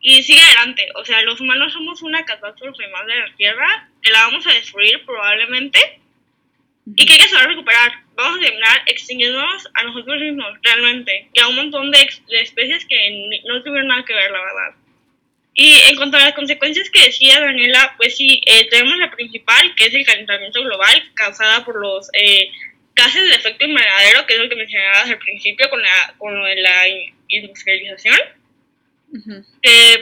[0.00, 0.86] y sigue adelante.
[0.94, 4.52] O sea, los humanos somos una catástrofe más de la Tierra, que la vamos a
[4.52, 6.00] destruir probablemente,
[6.94, 11.40] y que hay que saber recuperar vamos a terminar extinguiéndonos a nosotros mismos, realmente, y
[11.40, 12.08] a un montón de,
[12.40, 14.74] especies que no tuvieron nada que ver, la verdad.
[15.54, 19.74] Y en cuanto a las consecuencias que decía Daniela, pues sí, eh, tenemos la principal,
[19.74, 22.50] que es el calentamiento global causada por los eh,
[22.94, 26.44] gases de efecto invernadero, que es lo que mencionabas al principio con, la, con lo
[26.44, 26.88] de la
[27.28, 28.18] industrialización.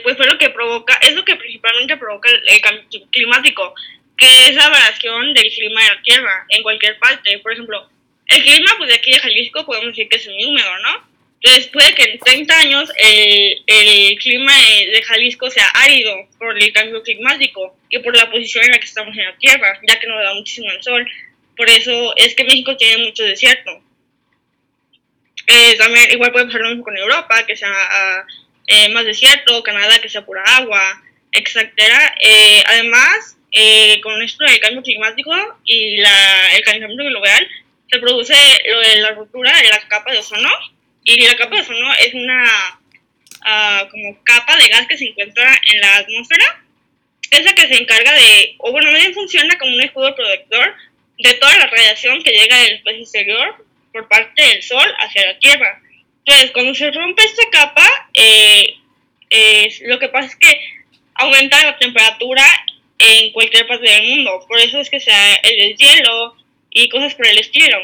[0.03, 3.73] pues fue lo que provoca, es lo que principalmente provoca el cambio climático,
[4.17, 7.39] que es la variación del clima de la Tierra en cualquier parte.
[7.39, 7.89] Por ejemplo,
[8.27, 11.15] el clima, pues de aquí de Jalisco podemos decir que es muy húmedo, ¿no?
[11.41, 16.73] Entonces puede que en 30 años el, el clima de Jalisco sea árido por el
[16.73, 20.07] cambio climático y por la posición en la que estamos en la Tierra, ya que
[20.07, 21.07] nos da muchísimo el sol.
[21.55, 23.79] Por eso es que México tiene mucho desierto.
[25.47, 28.25] Eh, también igual puede pasar lo mismo con Europa, que sea ah,
[28.67, 32.15] eh, más desierto, Canadá, que sea pura agua, etcétera.
[32.21, 33.37] Eh, además,
[34.01, 35.31] con esto del cambio climático
[35.63, 37.47] y la, el calentamiento global,
[37.89, 38.35] se produce
[38.69, 40.49] lo de la ruptura de la capa de ozono
[41.03, 42.79] y la capa de ozono es una
[43.41, 46.65] uh, como capa de gas que se encuentra en la atmósfera
[47.31, 50.75] es la que se encarga de, o bueno, bien funciona como un escudo protector
[51.19, 55.39] de toda la radiación que llega del espacio exterior por parte del Sol hacia la
[55.39, 55.81] Tierra.
[56.25, 58.75] Entonces, cuando se rompe esta capa, eh,
[59.81, 60.59] lo que pasa es que
[61.15, 62.43] aumenta la temperatura
[62.97, 64.45] en cualquier parte del mundo.
[64.47, 66.35] Por eso es que se da el hielo
[66.75, 67.77] y cosas por el estilo.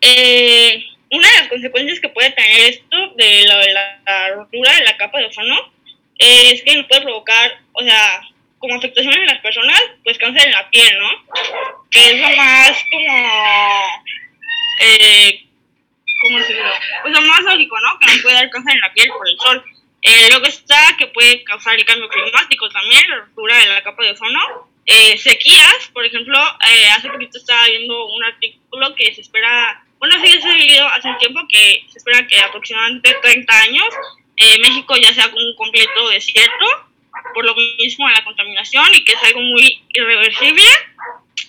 [0.00, 5.18] Eh, una de las consecuencias que puede tener esto de la, rotura de la capa
[5.18, 5.72] de ozono
[6.16, 8.22] es que nos puede provocar, o sea,
[8.58, 11.10] como afectaciones en las personas, pues cáncer en la piel, ¿no?
[11.90, 14.04] Que es lo más como,
[14.80, 15.44] eh,
[16.22, 16.70] ¿cómo decirlo?
[17.02, 17.98] Pues lo más lógico, ¿no?
[17.98, 19.64] Que nos puede dar cáncer en la piel por el sol.
[20.02, 24.04] Eh, luego está que puede causar el cambio climático también, la ruptura de la capa
[24.04, 24.71] de ozono.
[24.84, 30.16] Eh, sequías, por ejemplo, eh, hace poquito estaba viendo un artículo que se espera, bueno,
[30.24, 33.86] sí, se ha vivido hace un tiempo que se espera que aproximadamente 30 años
[34.36, 36.66] eh, México ya sea un completo desierto,
[37.34, 40.64] por lo mismo de la contaminación y que es algo muy irreversible.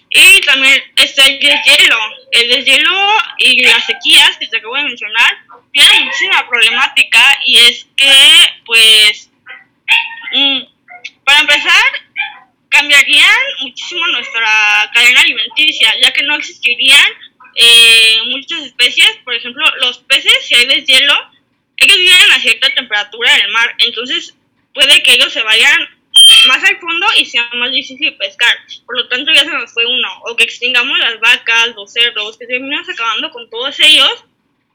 [0.09, 1.97] Y también está el deshielo.
[2.31, 2.91] El deshielo
[3.39, 5.37] y las sequías que te acabo de mencionar
[5.71, 9.31] tienen muchísima problemática y es que, pues,
[10.33, 10.59] mm,
[11.23, 12.02] para empezar,
[12.73, 17.07] cambiarían muchísimo nuestra cadena alimenticia, ya que no existirían
[17.55, 21.13] eh, muchas especies, por ejemplo, los peces, si hay deshielo,
[21.77, 24.35] ellos viven a cierta temperatura del mar, entonces
[24.73, 25.87] puede que ellos se vayan
[26.47, 28.55] más al fondo y sea más difícil pescar.
[28.85, 30.09] Por lo tanto, ya se nos fue uno.
[30.25, 34.25] O que extingamos las vacas, los cerdos, que terminamos acabando con todos ellos,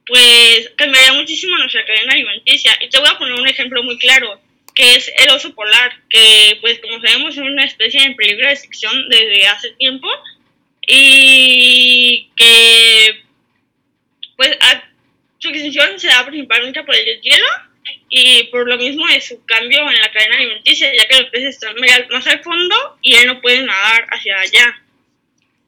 [0.07, 2.77] pues cambiaría muchísimo nuestra cadena alimenticia.
[2.81, 4.41] Y te voy a poner un ejemplo muy claro,
[4.79, 8.53] que es el oso polar, que pues como sabemos es una especie en peligro de
[8.53, 10.09] extinción desde hace tiempo
[10.87, 13.25] y que
[14.37, 14.57] pues
[15.39, 17.47] su extinción se da principalmente por el deshielo
[18.09, 21.57] y por lo mismo de su cambio en la cadena alimenticia, ya que los peces
[21.57, 21.75] están
[22.11, 24.81] más al fondo y él no puede nadar hacia allá.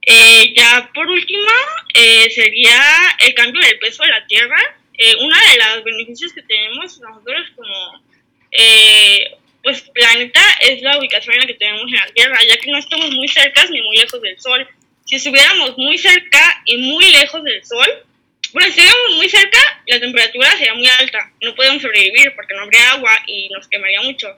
[0.03, 1.51] Eh, ya por último,
[1.95, 2.81] eh, sería
[3.27, 4.59] el cambio del peso de la Tierra.
[4.97, 8.10] Eh, uno de los beneficios que tenemos nosotros como
[9.63, 12.79] pues planeta es la ubicación en la que tenemos en la Tierra, ya que no
[12.79, 14.67] estamos muy cerca ni muy lejos del Sol.
[15.05, 17.89] Si estuviéramos muy cerca y muy lejos del Sol,
[18.53, 21.31] bueno, si estuviéramos muy cerca, la temperatura sería muy alta.
[21.41, 24.29] No podemos sobrevivir porque no habría agua y nos quemaría mucho.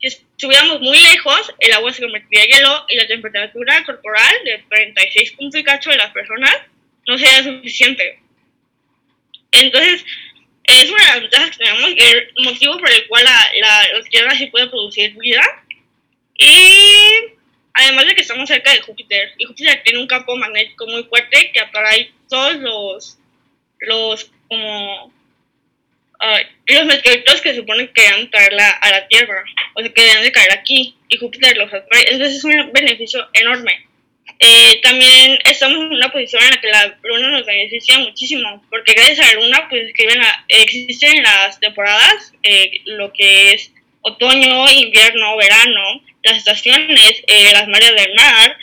[0.00, 4.64] Si estuviéramos muy lejos, el agua se convertiría en hielo y la temperatura corporal de
[4.68, 6.56] 36 puntos y cacho de las personas
[7.06, 8.18] no sería suficiente.
[9.52, 10.04] Entonces,
[10.70, 14.34] es una de las ventajas que tenemos el motivo por el cual la, la, Tierra
[14.34, 15.42] sí puede producir vida.
[16.38, 17.34] Y
[17.74, 21.50] además de que estamos cerca de Júpiter, y Júpiter tiene un campo magnético muy fuerte
[21.52, 23.16] que atrae todos los
[23.80, 25.12] los como uh,
[26.66, 29.42] los meteoritos que suponen que van a traer a la Tierra,
[29.74, 32.12] o sea, que deben de caer aquí, y Júpiter los atrae.
[32.12, 33.89] Entonces es un beneficio enorme.
[34.42, 38.94] Eh, también estamos en una posición en la que la luna nos beneficia muchísimo, porque
[38.94, 45.36] gracias a la luna pues escriben existen las temporadas, eh, lo que es otoño, invierno,
[45.36, 48.56] verano, las estaciones, eh, las mareas del mar,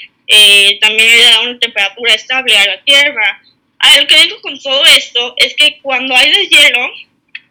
[0.81, 3.41] también le da una temperatura estable a la Tierra,
[3.79, 6.91] a lo que digo con todo esto es que cuando hay deshielo,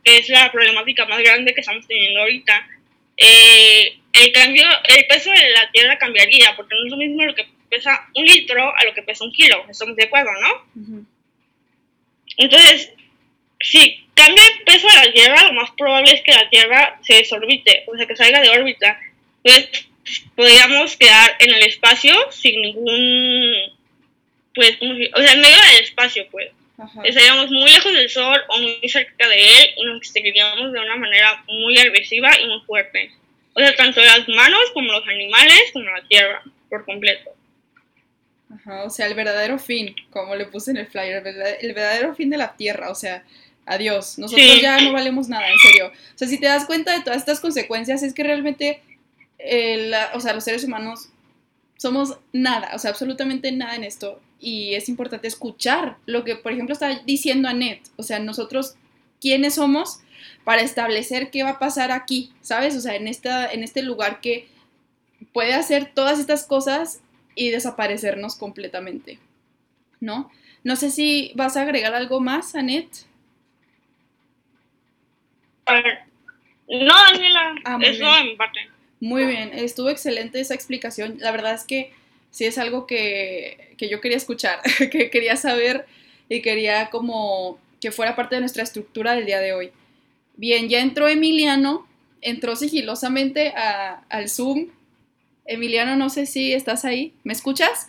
[0.05, 2.69] que es la problemática más grande que estamos teniendo ahorita,
[3.17, 7.35] eh, el cambio, el peso de la tierra cambiaría, porque no es lo mismo lo
[7.35, 11.09] que pesa un litro a lo que pesa un kilo, estamos de acuerdo, ¿no?
[12.37, 12.93] Entonces,
[13.61, 17.15] si cambia el peso de la tierra, lo más probable es que la tierra se
[17.15, 19.01] desorbite, o sea, que salga de órbita.
[19.43, 19.89] Entonces,
[20.35, 23.77] podríamos quedar en el espacio sin ningún
[24.57, 26.51] pues, o sea, en medio del espacio, pues.
[27.05, 30.97] Estaríamos muy lejos del Sol o muy cerca de él y nos extinguiríamos de una
[30.97, 33.11] manera muy agresiva y muy fuerte.
[33.55, 37.36] O sea, tanto las humanos como los animales como la Tierra, por completo.
[38.55, 41.27] Ajá, o sea, el verdadero fin, como le puse en el flyer,
[41.61, 43.25] el verdadero fin de la Tierra, o sea,
[43.65, 45.89] adiós, nosotros ya no valemos nada, en serio.
[45.89, 48.83] O sea, si te das cuenta de todas estas consecuencias, es que realmente,
[49.39, 51.09] eh, o sea, los seres humanos
[51.77, 56.53] somos nada, o sea, absolutamente nada en esto y es importante escuchar lo que, por
[56.53, 57.89] ejemplo, está diciendo Annette.
[57.97, 58.75] O sea, nosotros,
[59.21, 60.01] ¿quiénes somos
[60.45, 62.33] para establecer qué va a pasar aquí?
[62.43, 62.77] ¿Sabes?
[62.77, 64.49] O sea, en, esta, en este lugar que
[65.33, 67.01] puede hacer todas estas cosas
[67.37, 69.21] y desaparecernos completamente.
[70.01, 70.33] ¿No?
[70.65, 73.07] No sé si vas a agregar algo más, Annette.
[76.69, 78.61] No, Daniela, ah, eso mi parte.
[78.99, 81.19] Muy bien, estuvo excelente esa explicación.
[81.21, 81.93] La verdad es que
[82.31, 84.61] sí es algo que, yo quería escuchar,
[84.91, 85.87] que quería saber
[86.29, 89.71] y quería como que fuera parte de nuestra estructura del día de hoy.
[90.37, 91.87] Bien, ya entró Emiliano,
[92.21, 94.71] entró sigilosamente al Zoom
[95.47, 97.15] Emiliano, no sé si estás ahí.
[97.25, 97.89] ¿Me escuchas?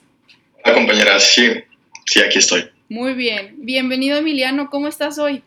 [0.63, 1.63] Hola compañera, sí,
[2.05, 2.69] sí, aquí estoy.
[2.89, 3.55] Muy bien.
[3.57, 5.43] Bienvenido Emiliano, ¿cómo estás hoy?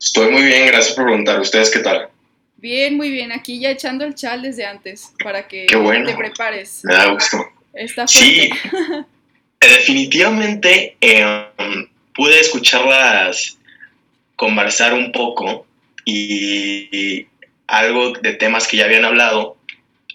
[0.00, 1.40] Estoy muy bien, gracias por preguntar.
[1.40, 2.08] ¿Ustedes qué tal?
[2.56, 3.32] Bien, muy bien.
[3.32, 6.80] Aquí ya echando el chal desde antes para que te prepares.
[6.84, 7.38] Me da gusto.
[7.72, 8.06] Está.
[8.06, 8.50] Sí,
[9.60, 13.56] definitivamente em, pude escucharlas
[14.36, 15.66] conversar un poco
[16.04, 17.26] y,
[17.66, 19.56] algo de temas que ya habían hablado.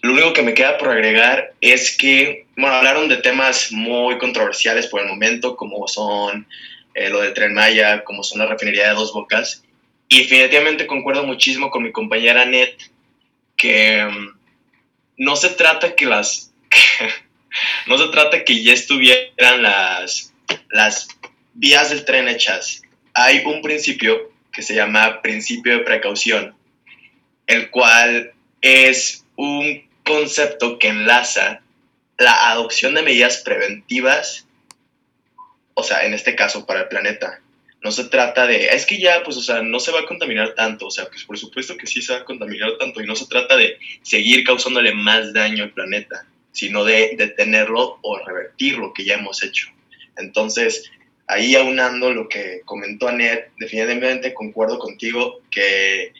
[0.06, 4.86] Lo único que me queda por agregar es que, bueno, hablaron de temas muy controversiales
[4.86, 6.46] por el momento, como son
[6.94, 9.64] eh, lo del tren Maya, como son la refinería de Dos Bocas.
[10.06, 12.76] Y definitivamente concuerdo muchísimo con mi compañera Net,
[13.56, 14.38] que mm,
[15.16, 16.54] no se trata que las...
[17.88, 20.32] no se trata que ya estuvieran las,
[20.70, 21.08] las
[21.52, 22.80] vías del tren hechas.
[23.12, 26.54] Hay un principio que se llama principio de precaución,
[27.48, 31.60] el cual es un concepto que enlaza
[32.18, 34.46] la adopción de medidas preventivas,
[35.74, 37.40] o sea, en este caso para el planeta.
[37.82, 40.54] No se trata de, es que ya, pues, o sea, no se va a contaminar
[40.54, 43.14] tanto, o sea, pues por supuesto que sí se va a contaminar tanto y no
[43.14, 48.92] se trata de seguir causándole más daño al planeta, sino de detenerlo o revertir lo
[48.92, 49.68] que ya hemos hecho.
[50.16, 50.90] Entonces,
[51.26, 56.12] ahí aunando lo que comentó Anet, definitivamente concuerdo contigo que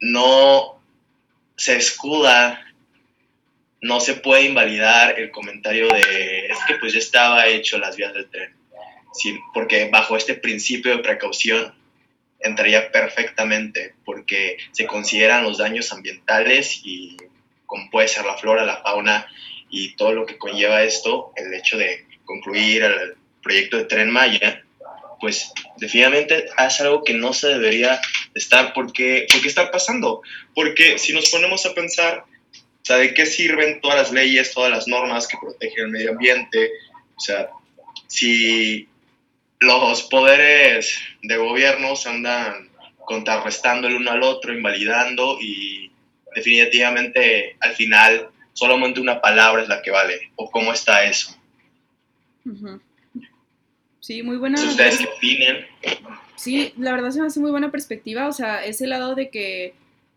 [0.00, 0.80] no
[1.56, 2.64] se escuda,
[3.84, 8.14] no se puede invalidar el comentario de es que pues ya estaba hecho las vías
[8.14, 8.54] del tren,
[9.12, 11.74] sí, porque bajo este principio de precaución
[12.40, 17.18] entraría perfectamente, porque se consideran los daños ambientales y
[17.66, 19.26] como puede ser la flora, la fauna
[19.68, 24.62] y todo lo que conlleva esto, el hecho de concluir el proyecto de Tren Maya,
[25.20, 28.00] pues definitivamente es algo que no se debería
[28.34, 30.22] estar por qué, estar pasando.
[30.54, 32.24] Porque si nos ponemos a pensar,
[32.84, 36.10] o sea, ¿de qué sirven todas las leyes, todas las normas que protegen el medio
[36.10, 36.70] ambiente?
[37.16, 37.48] O sea,
[38.08, 38.86] si
[39.58, 42.68] los poderes de gobierno se andan
[43.06, 45.90] contrarrestando el uno al otro, invalidando y
[46.34, 50.32] definitivamente al final solamente una palabra es la que vale.
[50.36, 51.34] ¿O cómo está eso?
[54.00, 54.62] Sí, muy buena.
[54.62, 55.66] ¿Ustedes qué opinan?
[56.36, 59.72] Sí, la verdad se me hace muy buena perspectiva, o sea, ese lado de que,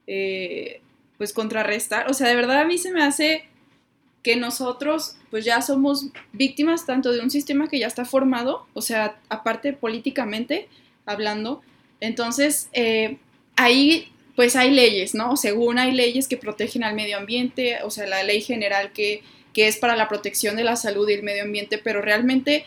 [0.08, 0.82] eh,
[1.18, 3.46] pues, contrarrestar, o sea, de verdad a mí se me hace
[4.24, 8.82] que nosotros, pues, ya somos víctimas tanto de un sistema que ya está formado, o
[8.82, 10.68] sea, aparte políticamente
[11.06, 11.62] hablando,
[12.00, 13.18] entonces, eh,
[13.56, 15.38] ahí, pues, hay leyes, ¿no?
[15.38, 19.68] Según hay leyes que protegen al medio ambiente, o sea, la ley general que, que
[19.68, 22.66] es para la protección de la salud y el medio ambiente, pero realmente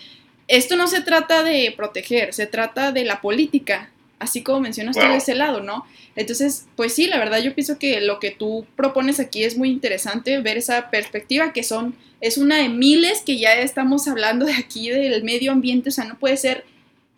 [0.48, 5.02] esto no se trata de proteger, se trata de la política, así como mencionas tú
[5.02, 5.84] de ese lado, ¿no?
[6.14, 9.70] Entonces, pues sí, la verdad yo pienso que lo que tú propones aquí es muy
[9.70, 14.52] interesante, ver esa perspectiva que son, es una de miles que ya estamos hablando de
[14.52, 16.64] aquí del medio ambiente, o sea, no puede ser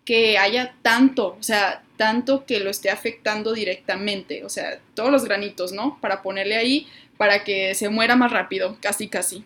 [0.05, 5.25] que haya tanto, o sea, tanto que lo esté afectando directamente, o sea, todos los
[5.25, 5.99] granitos, ¿no?
[6.01, 6.87] Para ponerle ahí,
[7.17, 9.45] para que se muera más rápido, casi, casi.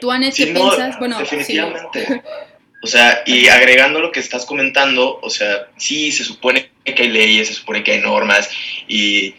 [0.00, 0.98] ¿Tú, Anet, qué piensas?
[0.98, 2.06] Bueno, definitivamente.
[2.06, 2.14] Sí.
[2.82, 7.08] O sea, y agregando lo que estás comentando, o sea, sí, se supone que hay
[7.08, 8.48] leyes, se supone que hay normas
[8.88, 9.34] y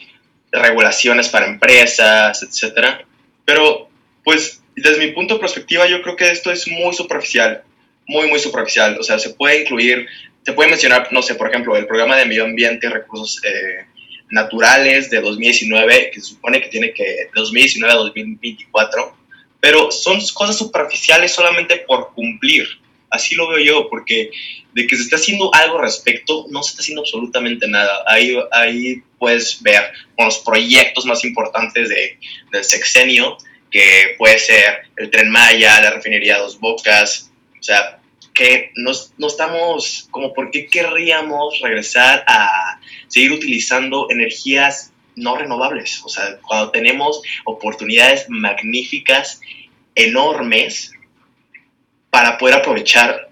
[0.51, 3.03] regulaciones para empresas, etcétera,
[3.45, 3.89] pero
[4.23, 7.63] pues desde mi punto de perspectiva yo creo que esto es muy superficial,
[8.07, 8.97] muy, muy superficial.
[8.99, 10.07] O sea, se puede incluir,
[10.43, 13.85] se puede mencionar, no sé, por ejemplo, el programa de medio ambiente y recursos eh,
[14.29, 19.17] naturales de 2019, que se supone que tiene que, de 2019 a 2024,
[19.59, 22.80] pero son cosas superficiales solamente por cumplir
[23.11, 24.31] Así lo veo yo, porque
[24.73, 28.03] de que se está haciendo algo respecto, no se está haciendo absolutamente nada.
[28.07, 32.17] Ahí, ahí puedes ver los proyectos más importantes de,
[32.51, 33.37] del sexenio,
[33.69, 37.99] que puede ser el Tren Maya, la refinería Dos Bocas, o sea,
[38.33, 46.01] que no, no estamos, como por qué querríamos regresar a seguir utilizando energías no renovables,
[46.03, 49.41] o sea, cuando tenemos oportunidades magníficas,
[49.95, 50.93] enormes,
[52.11, 53.29] para poder aprovechar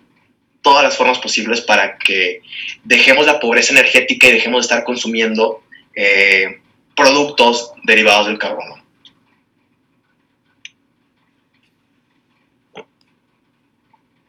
[0.62, 2.42] todas las formas posibles para que
[2.84, 5.64] dejemos la pobreza energética y dejemos de estar consumiendo
[5.96, 6.62] eh,
[6.96, 8.84] productos derivados del carbono.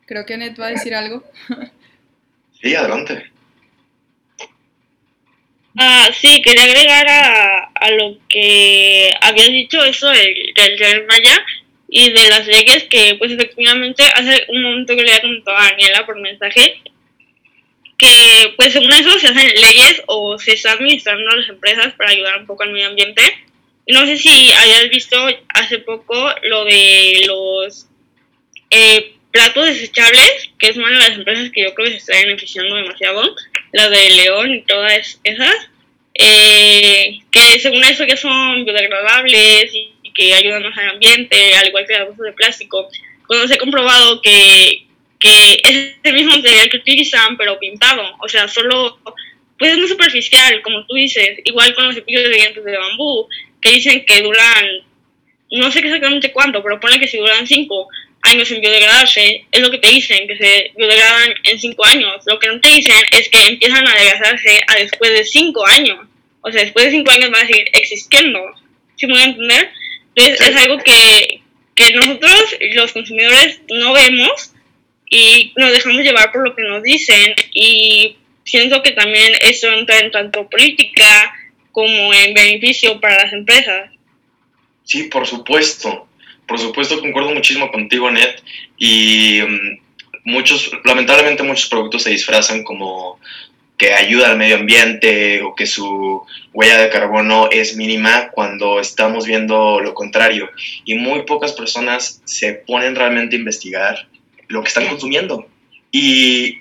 [0.06, 1.24] Creo que Anet va a decir algo.
[2.60, 3.30] sí, adelante.
[5.78, 11.38] Ah, sí, quería agregar a, lo que habías dicho, eso del, del Maya,
[11.90, 15.70] y de las leyes que pues efectivamente hace un momento que le había comentado a
[15.70, 16.80] Daniela por mensaje
[18.00, 22.38] que pues según eso se hacen leyes o se está administrando las empresas para ayudar
[22.38, 23.22] un poco al medio ambiente.
[23.88, 25.18] No sé si hayas visto
[25.48, 27.88] hace poco lo de los
[28.70, 32.16] eh, platos desechables, que es una de las empresas que yo creo que se está
[32.24, 33.36] beneficiando demasiado,
[33.72, 35.68] la de León y todas esas,
[36.14, 41.94] eh, que según eso que son biodegradables y, que ayudan al ambiente, al igual que
[41.94, 42.88] las bolsas de plástico,
[43.26, 44.86] cuando se ha comprobado que,
[45.18, 48.98] que es el mismo material que utilizan, pero pintado, o sea, solo,
[49.58, 53.28] pues es muy superficial, como tú dices, igual con los cepillos de dientes de bambú,
[53.60, 54.66] que dicen que duran,
[55.50, 57.88] no sé exactamente cuánto, pero pone que si duran cinco
[58.22, 62.22] años en biodegradarse, es lo que te dicen, que se biodegradan en cinco años.
[62.26, 66.06] Lo que no te dicen es que empiezan a adelgazarse a después de cinco años.
[66.42, 68.40] O sea, después de cinco años van a seguir existiendo.
[68.96, 69.70] ¿Sí me voy a entender?
[70.26, 71.42] Es algo que,
[71.74, 74.52] que nosotros, los consumidores, no vemos
[75.08, 79.98] y nos dejamos llevar por lo que nos dicen y siento que también eso entra
[79.98, 81.32] en tanto política
[81.72, 83.90] como en beneficio para las empresas.
[84.84, 86.08] Sí, por supuesto.
[86.46, 88.34] Por supuesto, concuerdo muchísimo contigo, Ned.
[88.76, 89.80] Y mm,
[90.24, 93.20] muchos, lamentablemente, muchos productos se disfrazan como
[93.80, 96.22] que ayuda al medio ambiente o que su
[96.52, 100.50] huella de carbono es mínima cuando estamos viendo lo contrario.
[100.84, 104.06] Y muy pocas personas se ponen realmente a investigar
[104.48, 105.48] lo que están consumiendo.
[105.90, 106.58] Y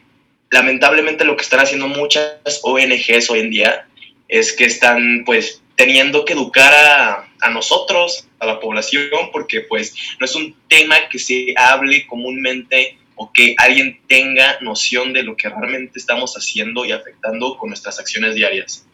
[0.49, 3.85] lamentablemente lo que están haciendo muchas ONGs hoy en día
[4.29, 9.93] es que están pues teniendo que educar a, a, nosotros, a la población, porque pues
[10.21, 15.35] no es un tema que se hable comúnmente o que alguien tenga noción de lo
[15.35, 18.87] que realmente estamos haciendo y afectando con nuestras acciones diarias.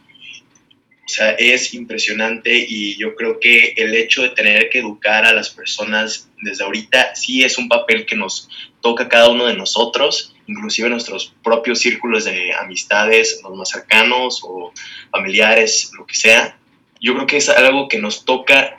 [1.04, 5.32] O sea, es impresionante y yo creo que el hecho de tener que educar a
[5.32, 8.48] las personas desde ahorita sí es un papel que nos
[8.80, 14.72] toca cada uno de nosotros, inclusive nuestros propios círculos de amistades, los más cercanos o
[15.12, 16.58] familiares, lo que sea.
[17.00, 18.76] Yo creo que es algo que nos toca,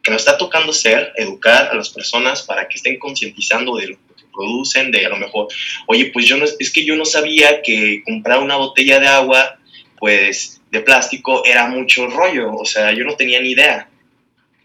[0.00, 3.96] que nos está tocando ser, educar a las personas para que estén concientizando de lo
[4.32, 5.48] producen, de a lo mejor,
[5.86, 9.58] oye, pues yo no, es que yo no sabía que comprar una botella de agua,
[9.98, 13.88] pues de plástico era mucho rollo, o sea, yo no tenía ni idea.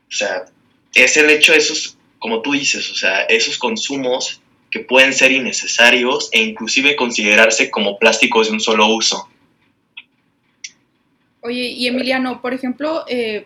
[0.07, 0.45] O sea,
[0.93, 4.41] es el hecho de esos, como tú dices, o sea, esos consumos
[4.71, 9.29] que pueden ser innecesarios e inclusive considerarse como plásticos de un solo uso.
[11.41, 13.45] Oye, y Emiliano, por ejemplo, eh,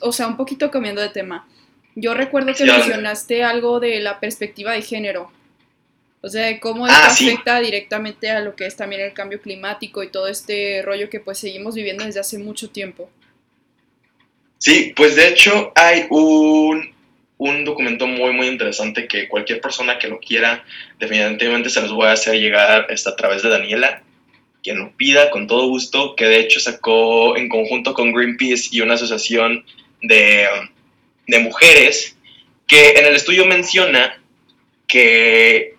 [0.00, 1.48] o sea, un poquito cambiando de tema,
[1.96, 5.32] yo recuerdo que mencionaste algo de la perspectiva de género.
[6.20, 10.02] O sea, cómo esto ah, afecta directamente a lo que es también el cambio climático
[10.02, 13.10] y todo este rollo que pues seguimos viviendo desde hace mucho tiempo.
[14.58, 16.92] Sí, pues de hecho hay un,
[17.38, 20.64] un documento muy, muy interesante que cualquier persona que lo quiera,
[20.98, 24.02] definitivamente se los voy a hacer llegar a través de Daniela,
[24.62, 28.80] quien lo pida con todo gusto, que de hecho sacó en conjunto con Greenpeace y
[28.80, 29.64] una asociación
[30.02, 30.46] de,
[31.26, 32.16] de mujeres,
[32.66, 34.20] que en el estudio menciona
[34.86, 35.74] que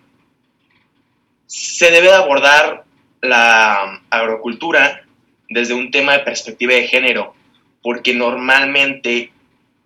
[1.46, 2.84] se debe de abordar
[3.20, 5.02] la agrocultura
[5.48, 7.34] desde un tema de perspectiva de género,
[7.82, 9.32] porque normalmente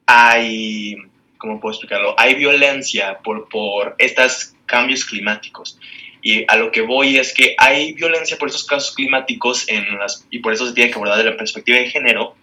[0.06, 0.96] hay,
[1.38, 2.14] ¿cómo puedo explicarlo?
[2.18, 5.78] Hay violencia por, por estos cambios climáticos.
[6.20, 10.26] Y a lo que voy es que hay violencia por estos casos climáticos en las,
[10.30, 12.36] y por eso se tiene que abordar desde la perspectiva de género,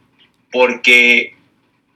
[0.51, 1.35] porque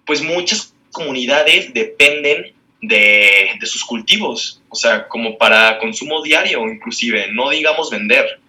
[0.06, 7.28] pues muchas comunidades dependen de, de, sus cultivos, o sea, como para consumo diario inclusive,
[7.32, 8.40] no digamos vender.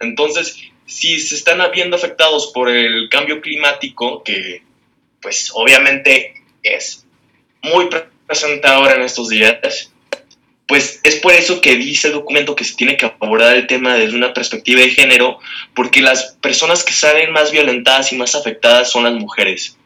[0.00, 4.62] Entonces, si se están viendo afectados por el cambio climático, que
[5.20, 7.06] pues obviamente es
[7.62, 7.88] muy
[8.26, 9.92] presente ahora en estos días,
[10.68, 13.94] pues es por eso que dice el documento que se tiene que abordar el tema
[13.94, 15.38] desde una perspectiva de género,
[15.74, 19.78] porque las personas que salen más violentadas y más afectadas son las mujeres.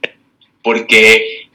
[0.61, 1.49] Porque,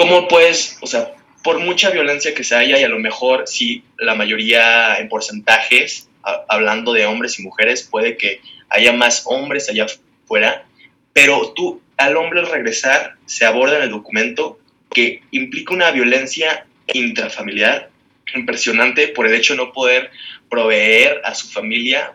[0.00, 1.12] ¿cómo puedes, o sea,
[1.44, 6.08] por mucha violencia que se haya, y a lo mejor sí, la mayoría en porcentajes,
[6.48, 8.40] hablando de hombres y mujeres, puede que
[8.70, 9.84] haya más hombres allá
[10.24, 10.64] afuera,
[11.12, 14.58] pero tú, al hombre al regresar, se aborda en el documento
[14.90, 17.90] que implica una violencia intrafamiliar
[18.34, 20.10] impresionante por el hecho de no poder
[20.48, 22.14] proveer a su familia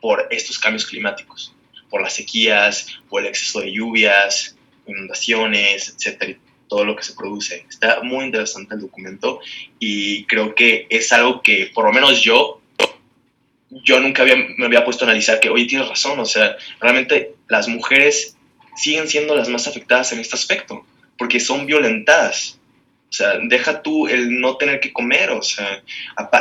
[0.00, 1.56] por estos cambios climáticos,
[1.90, 4.56] por las sequías, por el exceso de lluvias,
[4.86, 6.36] inundaciones, etcétera
[6.70, 7.66] todo lo que se produce.
[7.68, 9.40] Está muy interesante el documento
[9.78, 12.62] y creo que es algo que por lo menos yo,
[13.68, 17.34] yo nunca había, me había puesto a analizar que, oye, tienes razón, o sea, realmente
[17.48, 18.36] las mujeres
[18.76, 20.86] siguen siendo las más afectadas en este aspecto,
[21.18, 22.58] porque son violentadas.
[23.10, 25.82] O sea, deja tú el no tener que comer, o sea,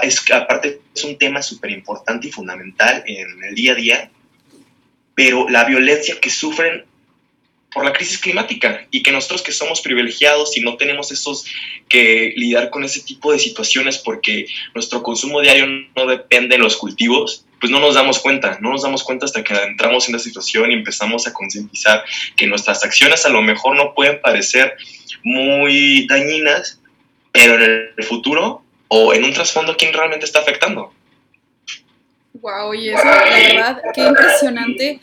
[0.04, 4.12] es, aparte es un tema súper importante y fundamental en el día a día,
[5.16, 6.86] pero la violencia que sufren
[7.72, 11.46] por la crisis climática y que nosotros que somos privilegiados y no tenemos esos
[11.88, 16.78] que lidiar con ese tipo de situaciones porque nuestro consumo diario no depende de los
[16.78, 20.20] cultivos, pues no nos damos cuenta, no nos damos cuenta hasta que entramos en la
[20.20, 22.04] situación y empezamos a concientizar
[22.36, 24.76] que nuestras acciones a lo mejor no pueden parecer
[25.24, 26.82] muy dañinas,
[27.32, 30.94] pero en el futuro o en un trasfondo, ¿quién realmente está afectando?
[32.34, 35.00] Wow, y eso, la verdad, qué impresionante.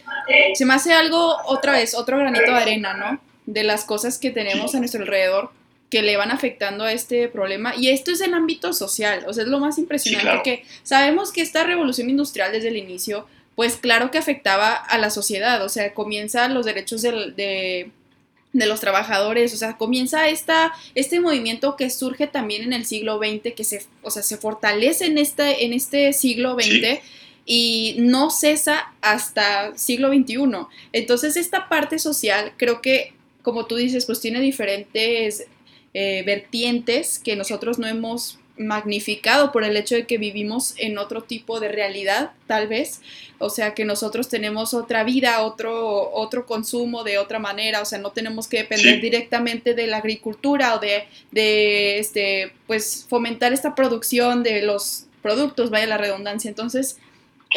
[0.55, 3.21] Se me hace algo, otra vez, otro granito de arena, ¿no?
[3.47, 5.51] De las cosas que tenemos a nuestro alrededor
[5.91, 7.75] que le van afectando a este problema.
[7.77, 11.43] Y esto es el ámbito social, o sea, es lo más impresionante porque sabemos que
[11.43, 15.95] esta revolución industrial desde el inicio, pues claro que afectaba a la sociedad, o sea,
[15.95, 22.27] comienza los derechos de, de, los trabajadores, o sea, comienza esta, este movimiento que surge
[22.27, 26.13] también en el siglo XX, que se, o sea, se fortalece en este, en este
[26.13, 27.01] siglo XX.
[27.47, 30.67] Y no cesa hasta siglo XXI.
[30.93, 35.47] Entonces esta parte social creo que, como tú dices, pues tiene diferentes
[35.95, 41.23] eh, vertientes que nosotros no hemos magnificado por el hecho de que vivimos en otro
[41.23, 43.01] tipo de realidad, tal vez.
[43.39, 47.83] O sea, que nosotros tenemos otra vida, otro, otro consumo de otra manera.
[47.83, 53.07] O sea, no tenemos que depender directamente de la agricultura o de, de, este, pues,
[53.09, 56.49] fomentar esta producción de los productos, vaya la redundancia.
[56.49, 56.99] Entonces,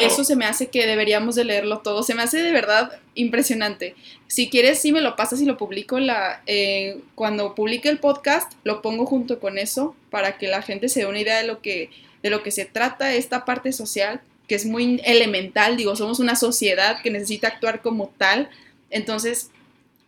[0.00, 2.02] eso se me hace que deberíamos de leerlo todo.
[2.02, 3.94] Se me hace de verdad impresionante.
[4.26, 8.52] Si quieres, sí me lo pasas y lo publico la, eh, cuando publique el podcast,
[8.64, 11.60] lo pongo junto con eso para que la gente se dé una idea de lo
[11.60, 11.90] que,
[12.22, 15.76] de lo que se trata esta parte social, que es muy elemental.
[15.76, 18.50] Digo, somos una sociedad que necesita actuar como tal.
[18.90, 19.50] Entonces,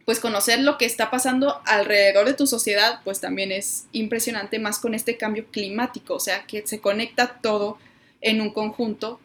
[0.05, 4.79] pues conocer lo que está pasando alrededor de tu sociedad, pues también es impresionante más
[4.79, 7.79] con este cambio climático, o sea, que se conecta todo
[8.21, 9.21] en un conjunto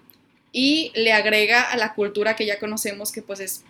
[0.51, 3.63] y le agrega a la cultura que ya conocemos que pues es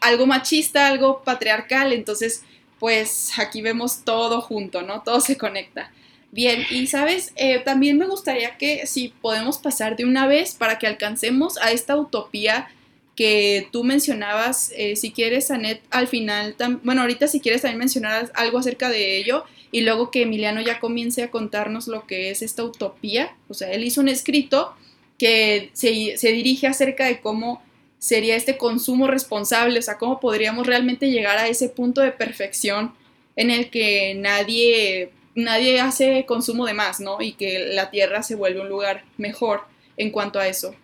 [0.00, 2.42] algo machista, algo patriarcal, entonces
[2.78, 5.02] pues aquí vemos todo junto, ¿no?
[5.02, 5.92] Todo se conecta.
[6.32, 10.78] Bien, y sabes, eh, también me gustaría que si podemos pasar de una vez para
[10.78, 12.68] que alcancemos a esta utopía
[13.16, 16.54] que tú mencionabas, eh, si quieres, Anet, al final,
[16.84, 20.80] bueno, ahorita si quieres también mencionar algo acerca de ello y luego que Emiliano ya
[20.80, 24.74] comience a contarnos lo que es esta utopía, o sea, él hizo un escrito
[25.20, 27.62] que se, se dirige acerca de cómo
[27.98, 32.94] sería este consumo responsable, o sea, cómo podríamos realmente llegar a ese punto de perfección
[33.36, 37.20] en el que nadie, nadie hace consumo de más, ¿no?
[37.20, 39.64] Y que la tierra se vuelve un lugar mejor
[39.98, 40.74] en cuanto a eso.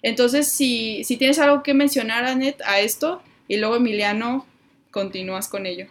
[0.00, 4.46] Entonces, si, si tienes algo que mencionar, Anet, a esto, y luego Emiliano,
[4.90, 5.88] continúas con ello.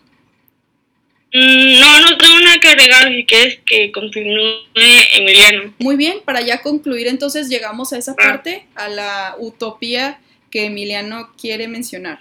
[1.33, 5.73] Mm, no, no tengo nada que agregar, si quieres que continúe Emiliano.
[5.79, 8.15] Muy bien, para ya concluir entonces llegamos a esa ah.
[8.17, 10.19] parte, a la utopía
[10.49, 12.19] que Emiliano quiere mencionar.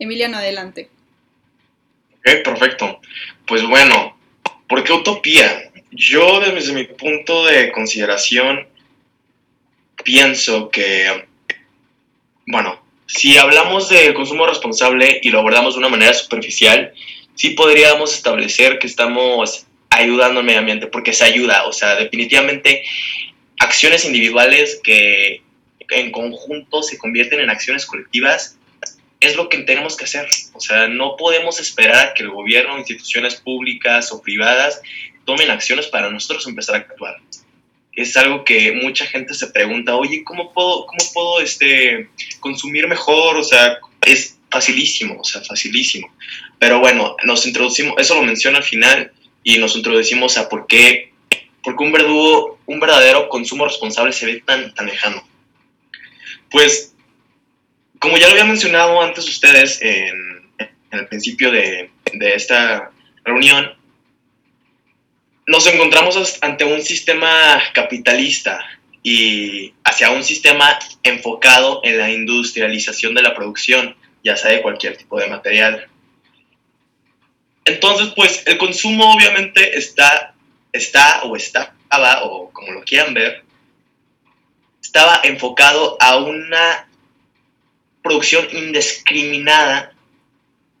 [0.00, 0.90] Emiliano, adelante.
[2.18, 3.00] Ok, perfecto.
[3.46, 4.18] Pues bueno,
[4.68, 5.70] ¿por qué utopía?
[5.92, 8.66] Yo desde mi punto de consideración
[10.02, 11.28] pienso que,
[12.46, 16.92] bueno, si hablamos de consumo responsable y lo abordamos de una manera superficial,
[17.34, 22.84] sí podríamos establecer que estamos ayudando al medio ambiente, porque se ayuda, o sea, definitivamente
[23.58, 25.42] acciones individuales que
[25.90, 28.56] en conjunto se convierten en acciones colectivas
[29.22, 30.26] es lo que tenemos que hacer.
[30.52, 34.82] O sea, no podemos esperar a que el gobierno, instituciones públicas o privadas
[35.24, 37.16] tomen acciones para nosotros empezar a actuar.
[37.92, 42.08] Es algo que mucha gente se pregunta, oye, ¿cómo puedo, cómo puedo este,
[42.40, 43.36] consumir mejor?
[43.36, 46.12] O sea, es facilísimo, o sea, facilísimo.
[46.62, 49.10] Pero bueno, nos introducimos, eso lo menciona al final,
[49.42, 51.12] y nos introducimos a por qué,
[51.60, 55.26] porque un, verdugo, un verdadero consumo responsable se ve tan, tan lejano.
[56.52, 56.94] Pues,
[57.98, 60.14] como ya lo había mencionado antes ustedes en,
[60.60, 62.92] en el principio de, de esta
[63.24, 63.74] reunión,
[65.48, 68.64] nos encontramos ante un sistema capitalista
[69.02, 74.96] y hacia un sistema enfocado en la industrialización de la producción, ya sea de cualquier
[74.96, 75.88] tipo de material.
[77.64, 80.34] Entonces, pues el consumo obviamente está,
[80.72, 81.74] está o estaba,
[82.24, 83.44] o como lo quieran ver,
[84.82, 86.88] estaba enfocado a una
[88.02, 89.92] producción indiscriminada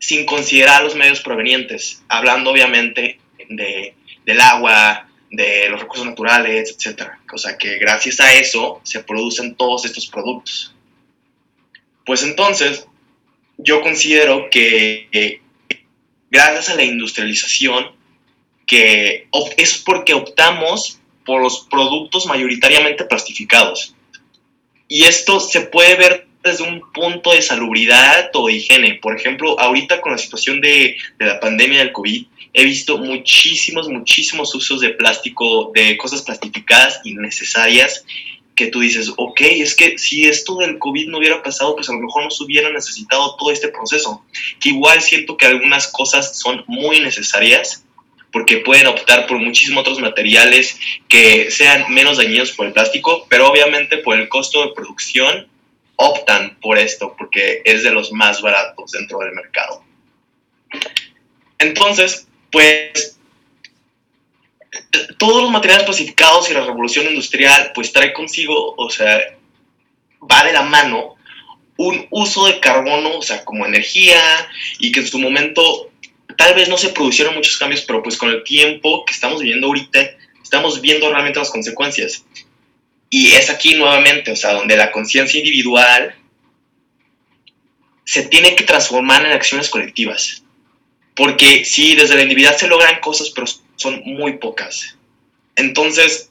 [0.00, 3.94] sin considerar los medios provenientes, hablando obviamente de,
[4.26, 7.10] del agua, de los recursos naturales, etc.
[7.32, 10.74] O sea que gracias a eso se producen todos estos productos.
[12.04, 12.88] Pues entonces,
[13.56, 15.40] yo considero que
[16.32, 17.92] gracias a la industrialización,
[18.66, 19.28] que
[19.58, 23.94] es porque optamos por los productos mayoritariamente plastificados.
[24.88, 28.94] Y esto se puede ver desde un punto de salubridad o de higiene.
[28.94, 33.88] Por ejemplo, ahorita con la situación de, de la pandemia del COVID, he visto muchísimos,
[33.88, 38.04] muchísimos usos de plástico, de cosas plastificadas innecesarias
[38.54, 41.92] que tú dices, ok, es que si esto del COVID no hubiera pasado, pues a
[41.92, 44.24] lo mejor no se hubiera necesitado todo este proceso.
[44.60, 47.84] Que igual siento que algunas cosas son muy necesarias
[48.30, 50.78] porque pueden optar por muchísimos otros materiales
[51.08, 55.48] que sean menos dañinos por el plástico, pero obviamente por el costo de producción
[55.96, 59.84] optan por esto porque es de los más baratos dentro del mercado.
[61.58, 63.18] Entonces, pues
[65.18, 69.20] todos los materiales clasificados y la revolución industrial pues trae consigo, o sea,
[70.30, 71.16] va de la mano
[71.76, 74.20] un uso de carbono, o sea, como energía
[74.78, 75.90] y que en su momento
[76.36, 79.66] tal vez no se produjeron muchos cambios, pero pues con el tiempo que estamos viviendo
[79.66, 80.00] ahorita,
[80.42, 82.24] estamos viendo realmente las consecuencias.
[83.10, 86.14] Y es aquí nuevamente, o sea, donde la conciencia individual
[88.04, 90.42] se tiene que transformar en acciones colectivas.
[91.14, 93.46] Porque sí, desde la individualidad se logran cosas, pero
[93.82, 94.96] son muy pocas.
[95.56, 96.30] Entonces,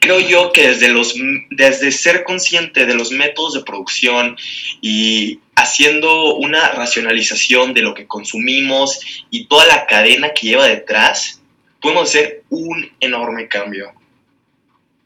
[0.00, 1.14] creo yo que desde, los,
[1.50, 4.36] desde ser consciente de los métodos de producción
[4.80, 11.40] y haciendo una racionalización de lo que consumimos y toda la cadena que lleva detrás,
[11.80, 13.92] podemos hacer un enorme cambio.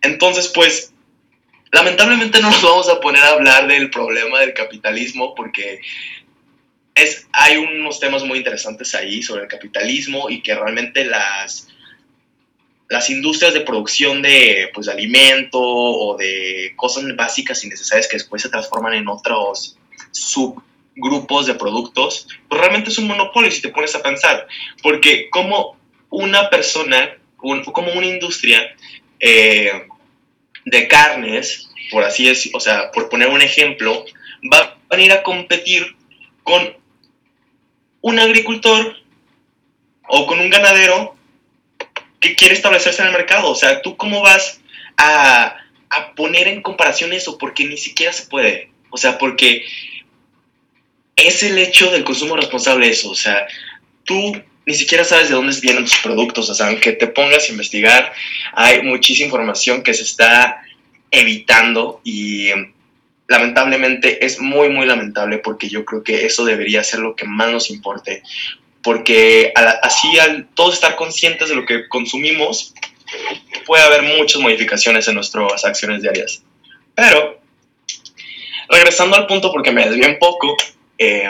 [0.00, 0.92] Entonces, pues,
[1.72, 5.80] lamentablemente no nos vamos a poner a hablar del problema del capitalismo porque
[6.94, 11.68] es, hay unos temas muy interesantes ahí sobre el capitalismo y que realmente las,
[12.88, 18.16] las industrias de producción de, pues, de alimento o de cosas básicas y necesarias que
[18.16, 19.76] después se transforman en otros
[20.10, 24.46] subgrupos de productos, pues realmente es un monopolio si te pones a pensar,
[24.82, 25.76] porque como
[26.10, 28.74] una persona, como una industria
[29.18, 29.86] eh,
[30.64, 34.04] de carnes, por así decirlo, o sea, por poner un ejemplo,
[34.52, 35.96] va a venir a competir
[36.42, 36.76] con
[38.00, 38.96] un agricultor
[40.06, 41.16] o con un ganadero
[42.24, 43.50] que quiere establecerse en el mercado.
[43.50, 44.60] O sea, ¿tú cómo vas
[44.96, 45.56] a,
[46.16, 47.38] poner en comparación eso?
[47.38, 48.70] Porque ni siquiera se puede.
[48.90, 49.64] O sea, porque
[51.14, 53.10] es el hecho del consumo responsable eso.
[53.10, 53.46] O sea,
[54.04, 56.48] tú ni siquiera sabes de dónde vienen tus productos.
[56.48, 58.12] O sea, aunque te pongas a investigar,
[58.54, 60.62] hay muchísima información que se está
[61.10, 62.48] evitando y
[63.28, 67.52] lamentablemente es muy, muy lamentable porque yo creo que eso debería ser lo que más
[67.52, 68.22] nos importe.
[68.84, 72.74] Porque así al todos estar conscientes de lo que consumimos,
[73.66, 76.42] puede haber muchas modificaciones en nuestras acciones diarias.
[76.94, 77.40] Pero,
[78.68, 80.56] regresando al punto porque me desvié un poco,
[80.98, 81.26] eh,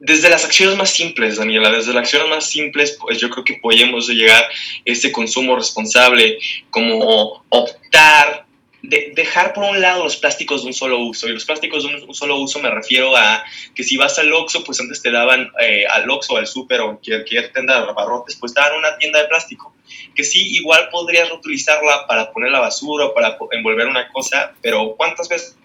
[0.00, 3.58] desde las acciones más simples, Daniela, desde las acciones más simples, pues yo creo que
[3.62, 4.48] podemos llegar a
[4.86, 6.38] este consumo responsable,
[6.70, 8.46] como optar
[8.82, 11.28] dejar por un lado los plásticos de un solo uso.
[11.28, 14.64] Y los plásticos de un, solo uso me refiero a que si vas al Oxxo,
[14.64, 18.54] pues antes te daban eh, al Oxxo, al súper o cualquier tienda de abarrotes, pues
[18.54, 19.74] te daban una tienda de plástico.
[20.14, 24.94] Que sí, igual podrías reutilizarla para poner la basura o para envolver una cosa, pero
[24.96, 25.56] ¿cuántas veces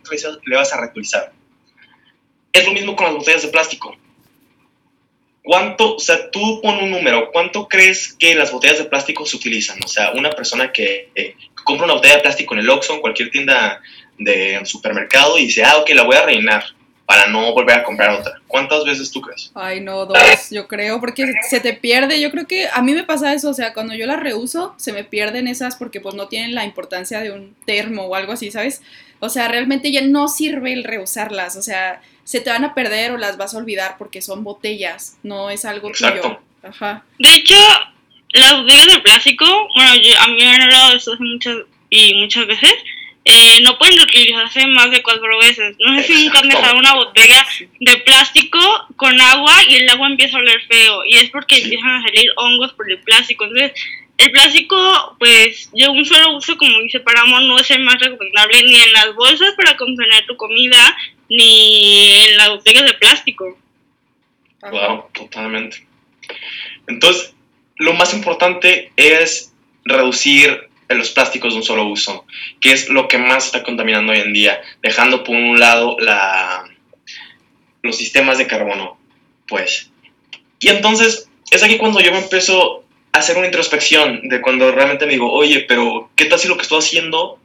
[0.45, 1.31] le vas a reutilizar?
[2.51, 3.95] Es lo mismo con las botellas de plástico.
[5.43, 9.35] ¿Cuánto, o sea, tú pon un número, ¿cuánto crees que las botellas de plástico se
[9.35, 9.77] utilizan?
[9.83, 11.35] O sea, una persona que eh,
[11.65, 13.81] compra una botella de plástico en el Oxxo, en cualquier tienda
[14.17, 16.63] de supermercado y dice, ah, ok, la voy a rellenar
[17.05, 18.41] para no volver a comprar otra.
[18.47, 19.51] ¿Cuántas veces tú crees?
[19.53, 22.19] Ay, no, dos, yo creo, porque se te pierde.
[22.19, 24.91] Yo creo que a mí me pasa eso, o sea, cuando yo las reuso, se
[24.91, 28.49] me pierden esas porque pues no tienen la importancia de un termo o algo así,
[28.49, 28.81] ¿sabes?
[29.19, 33.11] O sea, realmente ya no sirve el reusarlas, o sea, se te van a perder
[33.11, 36.39] o las vas a olvidar porque son botellas, no es algo tuyo.
[36.63, 37.05] Ajá.
[37.19, 37.55] De hecho,
[38.39, 41.57] las botellas de plástico, bueno, a mí me han hablado de eso muchas
[41.89, 42.73] y muchas veces,
[43.27, 45.75] eh, no pueden reutilizarse más de cuatro veces.
[45.79, 47.45] No sé si nunca han dejado una botella
[47.79, 48.59] de plástico
[48.95, 52.31] con agua y el agua empieza a oler feo y es porque empiezan a salir
[52.35, 53.45] hongos por el plástico.
[53.45, 53.71] Entonces,
[54.17, 58.63] el plástico, pues, de un solo uso, como dice Paramo, no es el más recomendable
[58.63, 60.95] ni en las bolsas para contener tu comida,
[61.27, 63.57] ni en las botellas de plástico.
[64.61, 65.85] Wow, totalmente.
[66.87, 67.33] Entonces,
[67.75, 69.53] lo más importante es
[69.83, 72.25] reducir los plásticos de un solo uso,
[72.61, 76.63] que es lo que más está contaminando hoy en día, dejando por un lado la,
[77.81, 78.97] los sistemas de carbono,
[79.47, 79.91] pues.
[80.59, 85.05] Y entonces, es aquí cuando yo me empiezo a hacer una introspección de cuando realmente
[85.05, 87.39] me digo, oye, pero ¿qué tal si lo que estoy haciendo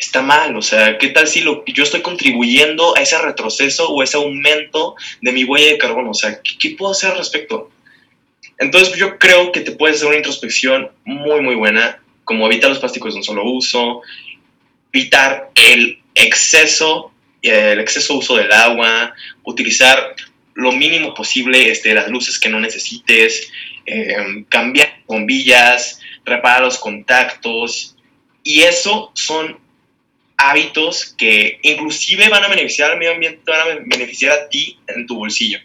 [0.00, 4.02] está mal, o sea, ¿qué tal si lo, yo estoy contribuyendo a ese retroceso o
[4.02, 6.10] ese aumento de mi huella de carbono?
[6.10, 7.70] O sea, ¿qué, puedo hacer al respecto?
[8.60, 12.78] Entonces yo creo que te puedes hacer una introspección muy, muy buena, como evitar los
[12.78, 14.02] plásticos de un solo uso,
[14.92, 20.14] evitar el exceso el exceso uso del agua, utilizar
[20.54, 23.50] lo mínimo posible este, las luces que no necesites,
[23.86, 27.96] eh, cambiar bombillas, reparar los contactos.
[28.42, 29.58] Y eso son
[30.36, 35.06] hábitos que inclusive van a beneficiar al medio ambiente, van a beneficiar a ti en
[35.06, 35.60] tu bolsillo.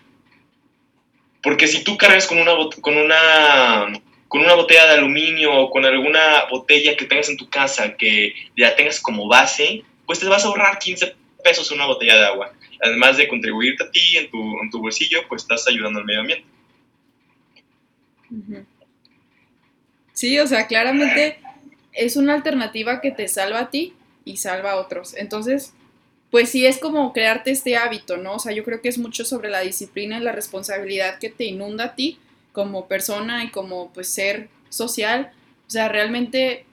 [1.45, 3.93] Porque si tú cargas con una, con una,
[4.27, 8.33] con una botella de aluminio o con alguna botella que tengas en tu casa que
[8.57, 12.51] ya tengas como base, pues te vas a ahorrar 15 pesos una botella de agua.
[12.81, 16.21] Además de contribuirte a ti en tu, en tu bolsillo, pues estás ayudando al medio
[16.21, 16.47] ambiente.
[20.13, 21.37] Sí, o sea, claramente
[21.93, 23.93] es una alternativa que te salva a ti
[24.25, 25.13] y salva a otros.
[25.15, 25.74] Entonces,
[26.35, 28.33] pues sí es como crearte este hábito, ¿no?
[28.33, 31.45] O sea, yo creo que es mucho sobre la disciplina y la responsabilidad que te
[31.45, 32.19] inunda a ti
[32.51, 35.31] como persona y como pues ser social.
[35.65, 36.65] O sea, realmente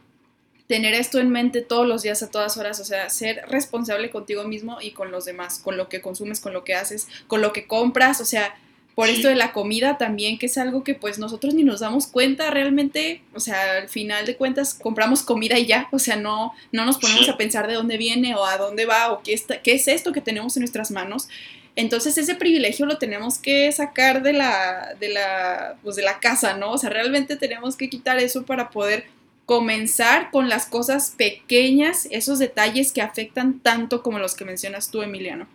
[0.67, 4.43] tener esto en mente todos los días a todas horas, o sea, ser responsable contigo
[4.43, 7.53] mismo y con los demás, con lo que consumes, con lo que haces, con lo
[7.53, 8.57] que compras, o sea,
[8.95, 12.07] por esto de la comida también, que es algo que pues nosotros ni nos damos
[12.07, 16.53] cuenta realmente, o sea, al final de cuentas compramos comida y ya, o sea, no,
[16.73, 19.63] no nos ponemos a pensar de dónde viene o a dónde va o qué, está,
[19.63, 21.29] qué es esto que tenemos en nuestras manos.
[21.75, 26.57] Entonces ese privilegio lo tenemos que sacar de la, de la, pues de la casa,
[26.57, 26.73] ¿no?
[26.73, 29.07] O sea, realmente tenemos que quitar eso para poder
[29.47, 35.03] comenzar con las cosas pequeñas, esos detalles que afectan tanto como los que mencionas tú,
[35.03, 35.47] Emiliano.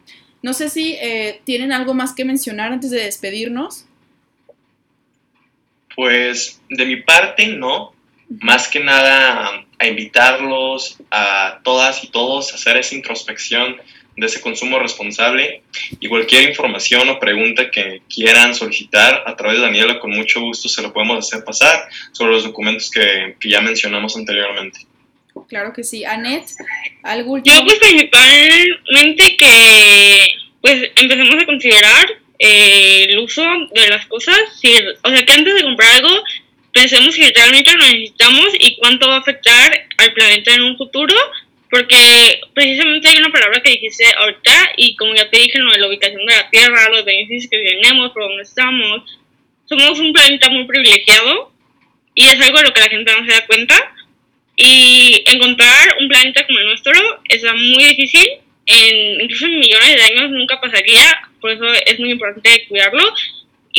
[0.41, 3.85] No sé si eh, tienen algo más que mencionar antes de despedirnos.
[5.95, 7.93] Pues de mi parte, no.
[8.41, 13.77] Más que nada a invitarlos a todas y todos a hacer esa introspección
[14.17, 15.61] de ese consumo responsable
[15.99, 20.67] y cualquier información o pregunta que quieran solicitar a través de Daniela, con mucho gusto
[20.67, 24.79] se lo podemos hacer pasar sobre los documentos que, que ya mencionamos anteriormente.
[25.47, 26.05] Claro que sí.
[26.05, 26.45] Anet,
[27.03, 30.27] ¿algo Yo pues principalmente que
[30.61, 32.05] pues empecemos a considerar
[32.39, 34.73] eh, el uso de las cosas, si,
[35.03, 36.23] o sea que antes de comprar algo
[36.73, 41.15] pensemos si realmente lo necesitamos y cuánto va a afectar al planeta en un futuro
[41.69, 45.79] porque precisamente hay una palabra que dijiste ahorita y como ya te dije, lo de
[45.79, 49.19] la ubicación de la Tierra, los beneficios que tenemos, por donde estamos,
[49.65, 51.51] somos un planeta muy privilegiado
[52.13, 53.75] y es algo de lo que la gente no se da cuenta.
[54.57, 56.93] Y encontrar un planeta como el nuestro
[57.29, 58.27] es muy difícil,
[58.65, 61.03] en, incluso en millones de años nunca pasaría,
[61.39, 63.13] por eso es muy importante cuidarlo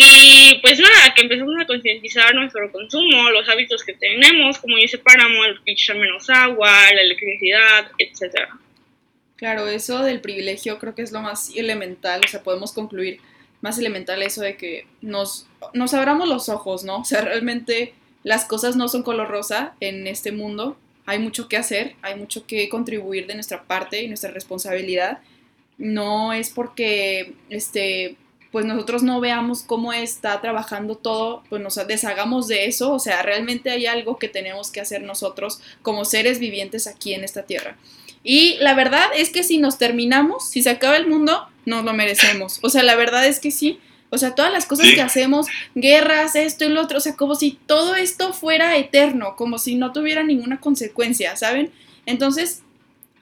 [0.01, 4.99] y pues nada, que empezamos a concientizar nuestro consumo, los hábitos que tenemos, como dice
[4.99, 8.57] Páramo, el echar menos agua, la electricidad, etcétera.
[9.35, 13.21] Claro, eso del privilegio creo que es lo más elemental, o sea, podemos concluir
[13.61, 16.99] más elemental eso de que nos, nos abramos los ojos, ¿no?
[16.99, 17.93] O sea, realmente
[18.29, 20.77] las cosas no son color rosa en este mundo,
[21.07, 25.21] hay mucho que hacer, hay mucho que contribuir de nuestra parte y nuestra responsabilidad.
[25.79, 28.17] No es porque este
[28.53, 33.23] pues nosotros no veamos cómo está trabajando todo, pues nos deshagamos de eso, o sea,
[33.23, 37.77] realmente hay algo que tenemos que hacer nosotros como seres vivientes aquí en esta tierra.
[38.23, 41.93] Y la verdad es que si nos terminamos, si se acaba el mundo, nos lo
[41.95, 42.59] merecemos.
[42.63, 43.79] O sea, la verdad es que sí.
[44.11, 47.35] O sea, todas las cosas que hacemos, guerras, esto y lo otro, o sea, como
[47.35, 51.71] si todo esto fuera eterno, como si no tuviera ninguna consecuencia, ¿saben?
[52.07, 52.63] Entonces,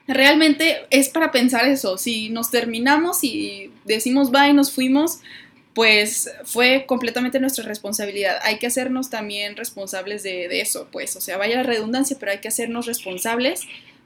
[0.07, 1.97] realmente es para pensar eso.
[1.97, 5.19] Si nos terminamos y decimos bye, nos fuimos,
[5.73, 8.39] pues fue completamente nuestra responsabilidad.
[8.43, 12.31] Hay que hacernos también responsables de, de, eso, pues, o sea, vaya la redundancia, pero
[12.31, 13.61] hay que hacernos responsables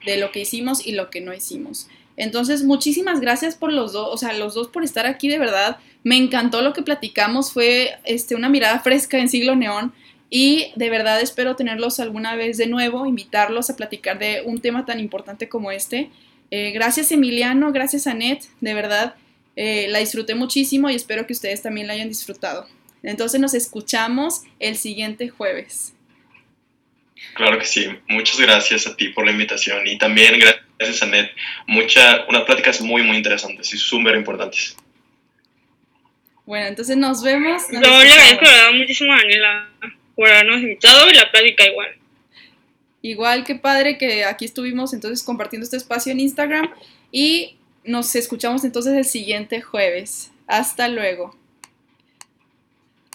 [0.05, 1.87] de lo que hicimos y lo que no hicimos.
[2.21, 5.77] Entonces, muchísimas gracias por los dos, o sea, los dos por estar aquí, de verdad.
[6.03, 9.91] Me encantó lo que platicamos, fue este, una mirada fresca en siglo neón
[10.29, 14.85] y de verdad espero tenerlos alguna vez de nuevo, invitarlos a platicar de un tema
[14.85, 16.11] tan importante como este.
[16.51, 19.15] Eh, gracias Emiliano, gracias Anet, de verdad
[19.55, 22.67] eh, la disfruté muchísimo y espero que ustedes también la hayan disfrutado.
[23.01, 25.95] Entonces nos escuchamos el siguiente jueves.
[27.33, 31.31] Claro que sí, muchas gracias a ti por la invitación y también gracias Anet,
[31.67, 34.75] mucha, unas pláticas muy muy interesantes y súper importantes.
[36.45, 37.63] Bueno, entonces nos vemos.
[37.71, 39.69] Nos no, le agradezco muchísimo a Daniela
[40.15, 41.95] por habernos invitado y la plática igual.
[43.01, 46.69] Igual que padre que aquí estuvimos entonces compartiendo este espacio en Instagram
[47.11, 50.31] y nos escuchamos entonces el siguiente jueves.
[50.47, 51.35] Hasta luego.